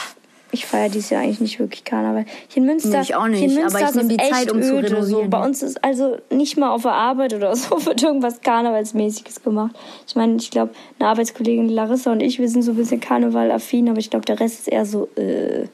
[0.53, 2.27] ich feiere dieses Jahr eigentlich nicht wirklich Karneval.
[2.49, 4.51] Hier in Münster, nee, ich auch nicht, hier in Münster aber ich nehme die Zeit,
[4.53, 5.25] um öde, zu renovieren.
[5.25, 5.29] So.
[5.29, 9.75] Bei uns ist also nicht mal auf der Arbeit oder so wird irgendwas Karnevalsmäßiges gemacht.
[10.07, 13.89] Ich meine, ich glaube, eine Arbeitskollegin Larissa und ich, wir sind so ein bisschen Karneval-affin,
[13.89, 15.65] aber ich glaube, der Rest ist eher so, äh,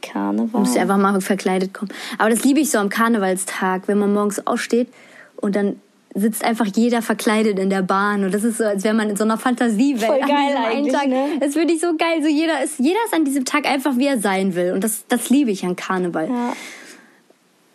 [0.00, 0.48] Karneval.
[0.52, 1.92] Du musst einfach mal verkleidet kommen.
[2.18, 4.88] Aber das liebe ich so am Karnevalstag, wenn man morgens aufsteht
[5.36, 5.80] und dann
[6.14, 9.16] sitzt einfach jeder verkleidet in der Bahn und das ist so, als wäre man in
[9.16, 10.04] so einer Fantasiewelt.
[10.04, 11.08] Voll geil eigentlich, Tag.
[11.08, 11.38] Ne?
[11.40, 12.22] Das finde ich so geil.
[12.22, 15.04] So jeder ist, jeder ist an diesem Tag einfach wie er sein will und das,
[15.08, 16.28] das liebe ich an Karneval.
[16.28, 16.52] Ja.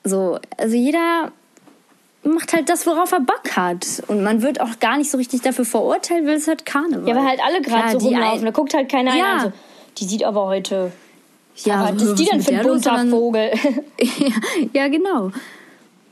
[0.04, 1.32] So, also jeder
[2.24, 5.42] macht halt das, worauf er Bock hat und man wird auch gar nicht so richtig
[5.42, 7.08] dafür verurteilt, weil es halt Karneval.
[7.08, 8.46] Ja, weil halt alle gerade so rumlaufen.
[8.46, 9.34] Da guckt halt keiner ja.
[9.34, 9.42] an.
[9.42, 9.54] So,
[9.98, 10.92] die sieht aber heute.
[11.64, 13.52] Ja, aber was ist die denn für ein bunter Vogel?
[14.00, 14.32] ja,
[14.74, 15.32] ja, genau.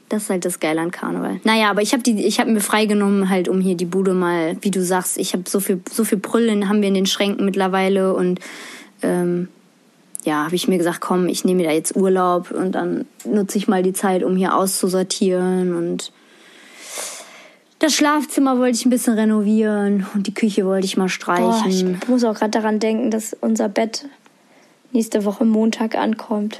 [0.10, 1.40] Das ist halt das Geile an Karneval.
[1.44, 4.84] Naja, aber ich habe hab mir freigenommen, halt, um hier die Bude mal, wie du
[4.84, 8.40] sagst, ich habe so viel, so viel Brüllen haben wir in den Schränken mittlerweile und
[9.02, 9.48] ähm,
[10.24, 13.58] ja, habe ich mir gesagt, komm, ich nehme mir da jetzt Urlaub und dann nutze
[13.58, 16.12] ich mal die Zeit, um hier auszusortieren und
[17.80, 21.96] das Schlafzimmer wollte ich ein bisschen renovieren und die Küche wollte ich mal streichen.
[21.96, 24.06] Oh, ich muss auch gerade daran denken, dass unser Bett
[24.92, 26.60] nächste Woche Montag ankommt.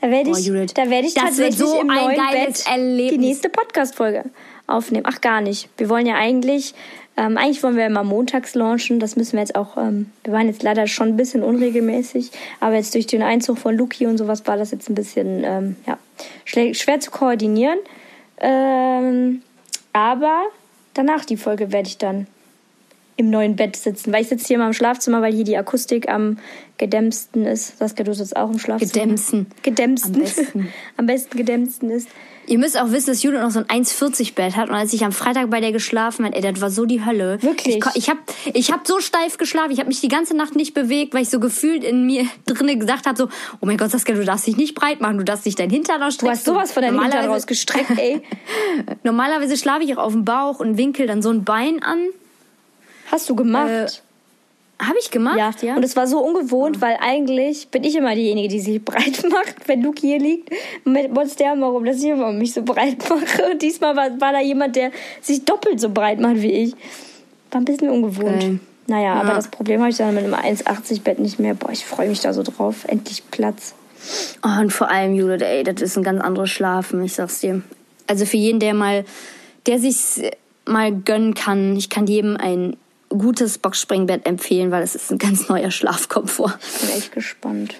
[0.00, 3.10] Da werde ich, oh, da werde ich tatsächlich so im neuen Bett Erlebnis.
[3.10, 4.24] die nächste Podcast-Folge
[4.66, 5.04] aufnehmen.
[5.08, 5.68] Ach, gar nicht.
[5.78, 6.74] Wir wollen ja eigentlich,
[7.16, 9.00] ähm, eigentlich wollen wir immer montags launchen.
[9.00, 12.30] Das müssen wir jetzt auch, ähm, wir waren jetzt leider schon ein bisschen unregelmäßig.
[12.60, 15.76] Aber jetzt durch den Einzug von Luki und sowas war das jetzt ein bisschen, ähm,
[15.86, 15.98] ja,
[16.44, 17.78] schwer zu koordinieren.
[18.38, 19.42] Ähm,
[19.92, 20.42] aber
[20.94, 22.26] danach die Folge werde ich dann
[23.16, 24.12] im neuen Bett sitzen.
[24.12, 26.38] Weil ich sitze hier mal im Schlafzimmer, weil hier die Akustik am
[26.78, 27.78] gedämmsten ist.
[27.78, 28.92] Saskia, du sitzt auch im Schlafzimmer.
[28.92, 29.46] Gedämmsten.
[29.62, 30.14] Gedämmsten.
[30.14, 30.68] Am besten.
[30.96, 32.08] am besten gedämmsten ist.
[32.48, 34.68] Ihr müsst auch wissen, dass Judith noch so ein 1,40 Bett hat.
[34.68, 37.42] Und als ich am Freitag bei der geschlafen habe, ey, das war so die Hölle.
[37.42, 37.78] Wirklich?
[37.78, 38.20] Ich, ich habe
[38.52, 39.72] ich hab so steif geschlafen.
[39.72, 42.78] Ich habe mich die ganze Nacht nicht bewegt, weil ich so gefühlt in mir drinnen
[42.78, 43.28] gesagt habe, so,
[43.60, 45.18] oh mein Gott, Saskia, du darfst dich nicht breit machen.
[45.18, 46.34] Du darfst nicht dein Hintern ausstrecken.
[46.34, 48.22] Du hast sowas von deinem Hintern rausgestreckt, ey.
[49.02, 51.98] Normalerweise schlafe ich auch auf dem Bauch und winkel dann so ein Bein an.
[53.10, 53.70] Hast du gemacht?
[53.70, 53.86] Äh,
[54.78, 55.76] Habe ich gemacht, Ja, ja.
[55.76, 59.66] und es war so ungewohnt, weil eigentlich bin ich immer diejenige, die sich breit macht,
[59.66, 60.50] wenn Luke hier liegt.
[60.84, 63.52] Mit Monster warum, dass ich immer mich so breit mache.
[63.52, 64.90] Und diesmal war, war da jemand, der
[65.22, 66.72] sich doppelt so breit macht wie ich.
[67.50, 68.40] War ein bisschen ungewohnt.
[68.40, 68.58] Geil.
[68.88, 69.34] Naja, aber Ja.
[69.36, 71.54] das Problem habe ich dann mit einem 1,80 Bett nicht mehr.
[71.54, 72.84] Boah, ich freue mich da so drauf.
[72.86, 73.74] Endlich Platz.
[74.44, 77.62] Oh, und vor allem, Judith, ey, das ist ein ganz anderes Schlafen, ich sag's dir.
[78.06, 79.04] Also für jeden, der mal,
[79.66, 80.20] der sich's
[80.66, 82.76] mal gönnen kann, ich kann jedem ein
[83.18, 86.58] gutes Boxspringbett empfehlen, weil es ist ein ganz neuer Schlafkomfort.
[86.80, 87.74] Bin echt gespannt.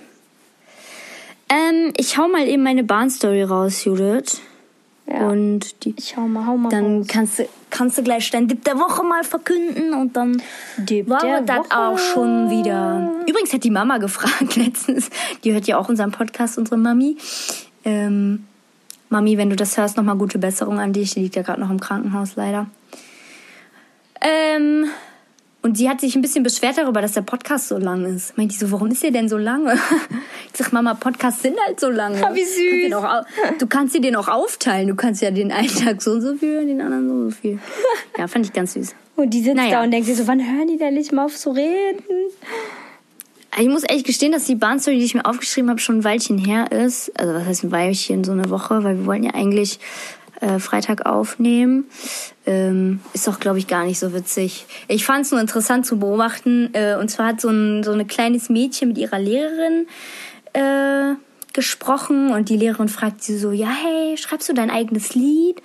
[1.49, 4.41] Ähm, ich hau mal eben meine Bahnstory raus, Judith.
[5.09, 5.28] Ja.
[5.28, 7.07] Und die, ich hau mal, hau mal dann raus.
[7.09, 10.43] kannst du, kannst du gleich dein Dip der Woche mal verkünden und dann
[10.78, 11.78] Dip war der das Woche.
[11.78, 13.12] auch schon wieder.
[13.28, 15.11] Übrigens hat die Mama gefragt letztens,
[15.45, 17.16] die hört ja auch unseren Podcast, unsere Mami.
[17.84, 18.47] Ähm,
[19.09, 21.14] Mami, wenn du das hörst, nochmal gute Besserung an dich.
[21.14, 22.66] Die liegt ja gerade noch im Krankenhaus, leider.
[24.20, 24.87] Ähm,
[25.67, 28.37] und sie hat sich ein bisschen beschwert darüber, dass der Podcast so lang ist.
[28.39, 29.79] Meint die so, warum ist der denn so lange?
[30.53, 32.25] Ich sag, Mama, Podcasts sind halt so lange.
[32.27, 32.89] Ah, wie süß.
[32.89, 34.89] Du kannst auch au- Du kannst sie den auch aufteilen.
[34.89, 37.31] Du kannst ja den einen Tag so und so viel und den anderen so und
[37.31, 37.59] so viel.
[38.17, 38.95] Ja, fand ich ganz süß.
[39.17, 39.79] Und die sitzt Naja.
[39.79, 42.03] da und denkt sich so, wann hören die denn nicht mal auf zu reden?
[43.59, 46.37] Ich muss ehrlich gestehen, dass die Bahnstory, die ich mir aufgeschrieben habe, schon ein Weilchen
[46.37, 47.19] her ist.
[47.19, 49.79] Also was heißt ein Weilchen, so eine Woche, weil wir wollten ja eigentlich
[50.41, 51.87] äh, Freitag aufnehmen.
[52.47, 54.66] Ähm, ist doch, glaube ich, gar nicht so witzig.
[54.89, 56.70] Ich fand es nur interessant zu beobachten.
[56.74, 59.87] Äh, und zwar hat so ein, so ein kleines Mädchen mit ihrer Lehrerin
[60.53, 61.14] äh,
[61.53, 65.62] gesprochen und die Lehrerin fragt sie so, ja, hey, schreibst du dein eigenes Lied?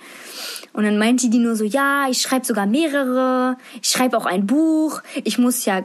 [0.72, 4.46] Und dann meinte die nur so, ja, ich schreibe sogar mehrere, ich schreibe auch ein
[4.46, 5.82] Buch, ich muss ja,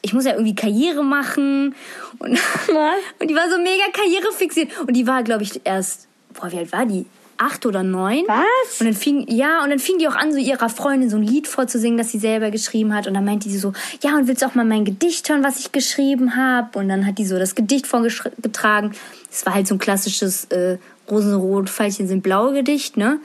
[0.00, 1.74] ich muss ja irgendwie Karriere machen.
[2.18, 2.30] Und,
[3.18, 4.70] und die war so mega karrierefixiert.
[4.86, 7.04] Und die war, glaube ich, erst, boah, wie alt war die?
[7.42, 8.24] Acht oder neun?
[8.26, 8.80] Was?
[8.80, 11.22] Und dann fing, ja, und dann fing die auch an, so ihrer Freundin so ein
[11.22, 13.06] Lied vorzusingen, das sie selber geschrieben hat.
[13.06, 13.72] Und dann meinte sie so,
[14.02, 16.78] ja, und willst du auch mal mein Gedicht hören, was ich geschrieben habe?
[16.78, 18.92] Und dann hat die so das Gedicht vorgetragen.
[19.30, 20.76] Es war halt so ein klassisches äh,
[21.10, 23.20] Rosenrot, Veilchen sind blau Gedicht, ne?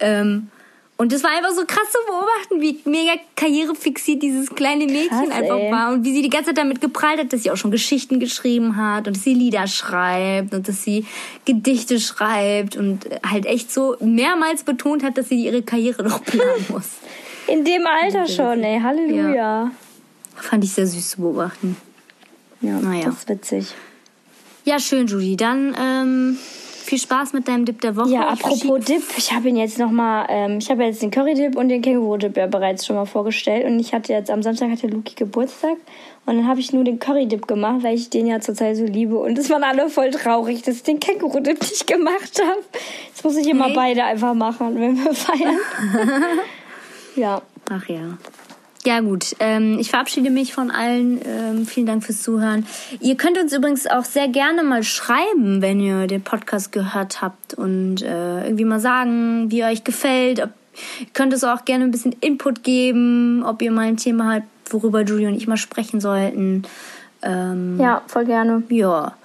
[0.00, 0.48] Ähm,
[0.98, 5.30] und das war einfach so krass zu beobachten, wie mega karrierefixiert dieses kleine Mädchen Krass,
[5.30, 5.70] einfach ey.
[5.70, 8.18] war und wie sie die ganze Zeit damit geprallt hat, dass sie auch schon Geschichten
[8.18, 11.04] geschrieben hat und dass sie Lieder schreibt und dass sie
[11.44, 16.64] Gedichte schreibt und halt echt so mehrmals betont hat, dass sie ihre Karriere noch planen
[16.68, 16.88] muss.
[17.46, 18.80] In dem Alter schon, ey.
[18.80, 19.70] Halleluja.
[20.34, 21.76] Fand ich sehr süß zu beobachten.
[22.62, 23.04] Ja, Naja.
[23.06, 23.66] das ist witzig.
[24.64, 25.36] Ja, schön, Judy.
[25.36, 26.38] Dann ähm,
[26.86, 28.10] viel Spaß mit deinem Dip der Woche.
[28.10, 31.56] Ja, Ich apropos Dip, ich habe ihn jetzt nochmal, ähm, ich habe jetzt den Curry-Dip
[31.56, 33.66] und den Känguru-Dip ja bereits schon mal vorgestellt.
[33.66, 35.76] Und ich hatte jetzt, am Samstag hatte Luki Geburtstag.
[36.24, 39.16] Und dann habe ich nur den Curry-Dip gemacht, weil ich den ja zurzeit so liebe.
[39.18, 42.60] Und es waren alle voll traurig, dass ich den Känguru-Dip nicht gemacht habe.
[43.08, 43.74] Jetzt muss ich immer Nee.
[43.74, 45.58] beide einfach machen, wenn wir feiern.
[47.16, 47.42] ja.
[47.70, 48.18] Ach ja.
[48.86, 51.20] Ja gut, ähm, ich verabschiede mich von allen.
[51.26, 52.64] Ähm, vielen Dank fürs Zuhören.
[53.00, 57.54] Ihr könnt uns übrigens auch sehr gerne mal schreiben, wenn ihr den Podcast gehört habt
[57.54, 60.40] und äh, irgendwie mal sagen, wie euch gefällt.
[60.40, 60.50] Ob,
[61.00, 64.46] ihr könnt es auch gerne ein bisschen Input geben, ob ihr mal ein Thema habt,
[64.72, 66.62] worüber Julie und ich mal sprechen sollten.
[67.22, 68.62] Ähm, Ja, voll gerne.
[68.68, 69.16] ja.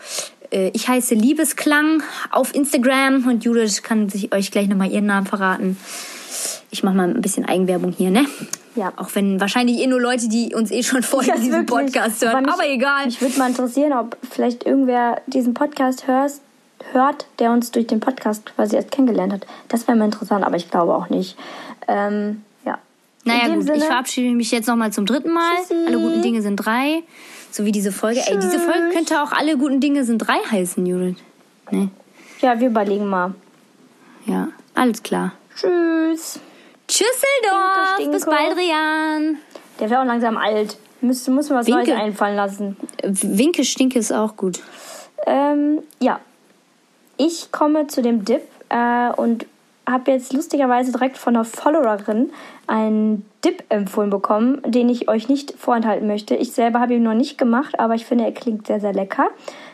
[0.50, 2.02] Äh, Ich heiße Liebesklang
[2.32, 5.78] auf Instagram und Judith kann sich euch gleich nochmal ihren Namen verraten.
[6.72, 8.26] Ich mache mal ein bisschen Eigenwerbung hier, ne?
[8.76, 8.94] Ja.
[8.96, 11.94] Auch wenn wahrscheinlich eh nur Leute, die uns eh schon vorher Ja, diesen wirklich.
[11.94, 12.46] Podcast hören.
[12.46, 13.06] mich- Aber egal.
[13.06, 16.32] Mich würde mal interessieren, ob vielleicht irgendwer diesen Podcast hört,
[16.94, 19.46] hört, der uns durch den Podcast quasi erst kennengelernt hat.
[19.68, 21.36] Das wäre mal interessant, aber ich glaube auch nicht.
[21.90, 22.80] Ähm, ja.
[23.26, 23.64] naja, gut.
[23.66, 25.58] Sinne, Ich verabschiede mich jetzt nochmal zum dritten Mal.
[25.68, 25.86] Tschüssi.
[25.88, 27.04] Alle guten Dinge sind drei.
[27.52, 28.22] So wie diese Folge.
[28.26, 31.18] Ey, diese Folge könnte auch alle guten Dinge sind drei heißen, Judith.
[31.70, 31.90] Ne?
[32.40, 33.34] Ja, wir überlegen mal.
[34.26, 35.34] Ja, alles klar.
[35.60, 36.40] Tschüss.
[36.92, 38.12] Tschüsseldorf.
[38.12, 39.38] Bis bald, Rian.
[39.80, 40.78] Der wäre auch langsam alt.
[41.00, 41.92] Müsste, muss mir was Winke.
[41.92, 42.78] Neues einfallen lassen.
[43.02, 44.60] Winke, Stinke ist auch gut.
[45.26, 46.20] Ähm, ja.
[47.16, 49.46] Ich komme zu dem Dip äh, und
[49.90, 52.32] habe jetzt lustigerweise direkt von einer Followerin
[52.68, 56.36] einen Dip empfohlen bekommen, den ich euch nicht vorenthalten möchte.
[56.36, 59.30] Ich selber habe ihn noch nicht gemacht, aber ich finde, er klingt sehr, sehr lecker.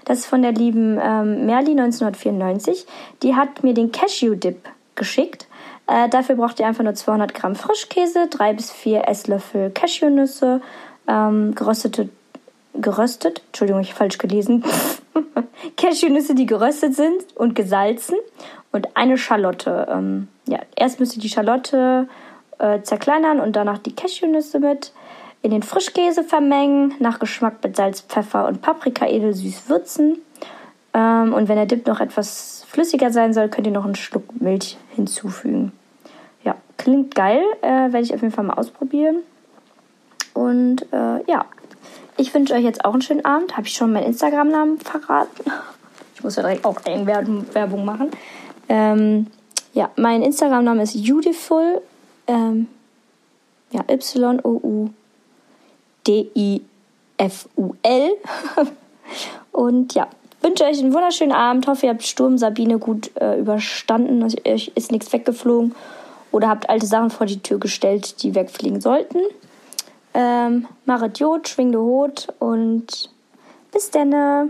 [0.06, 2.86] Das ist von der lieben ähm, Merli 1994.
[3.24, 5.47] Die hat mir den Cashew-Dip geschickt.
[5.88, 10.62] Äh, dafür braucht ihr einfach nur 200 Gramm Frischkäse, drei bis vier Esslöffel Cashewnüsse,
[11.08, 12.10] ähm, geröstete,
[12.74, 14.64] geröstet, Entschuldigung, ich falsch gelesen,
[15.78, 18.18] Cashewnüsse, die geröstet sind und gesalzen
[18.72, 19.88] und eine Schalotte.
[19.90, 22.08] Ähm, ja, erst müsst ihr die Schalotte
[22.60, 24.92] äh, zerkleinern und danach die Cashewnüsse mit
[25.42, 30.18] in den Frischkäse vermengen, nach Geschmack mit Salz, Pfeffer und Paprika edelsüß würzen.
[30.94, 34.40] Ähm, und wenn der Dip noch etwas flüssiger sein soll, könnt ihr noch einen Schluck
[34.42, 35.72] Milch hinzufügen.
[36.44, 39.18] Ja, klingt geil, äh, werde ich auf jeden Fall mal ausprobieren.
[40.34, 41.46] Und äh, ja,
[42.18, 43.58] ich wünsche euch jetzt auch einen schönen Abend.
[43.58, 45.52] Habe ich schon meinen Instagram-Namen verraten?
[46.16, 48.10] Ich muss ja direkt auch Werbung machen.
[48.68, 49.28] Ähm,
[49.74, 51.80] ja, mein Instagram-Name ist Judiful.
[52.26, 52.68] Ähm,
[53.70, 54.90] ja, Y-O-U-D-I-F-U-L.
[59.52, 60.08] Und ja,
[60.48, 61.68] wünsche euch einen wunderschönen Abend.
[61.68, 64.24] Hoffe, ihr habt Sturm Sabine gut äh, überstanden.
[64.24, 65.76] Also, euch ist nichts weggeflogen.
[66.32, 69.20] Oder habt alte Sachen vor die Tür gestellt, die wegfliegen sollten.
[70.14, 73.10] Ähm, machet Jod, schwing de Hut und
[73.72, 74.50] bis denne.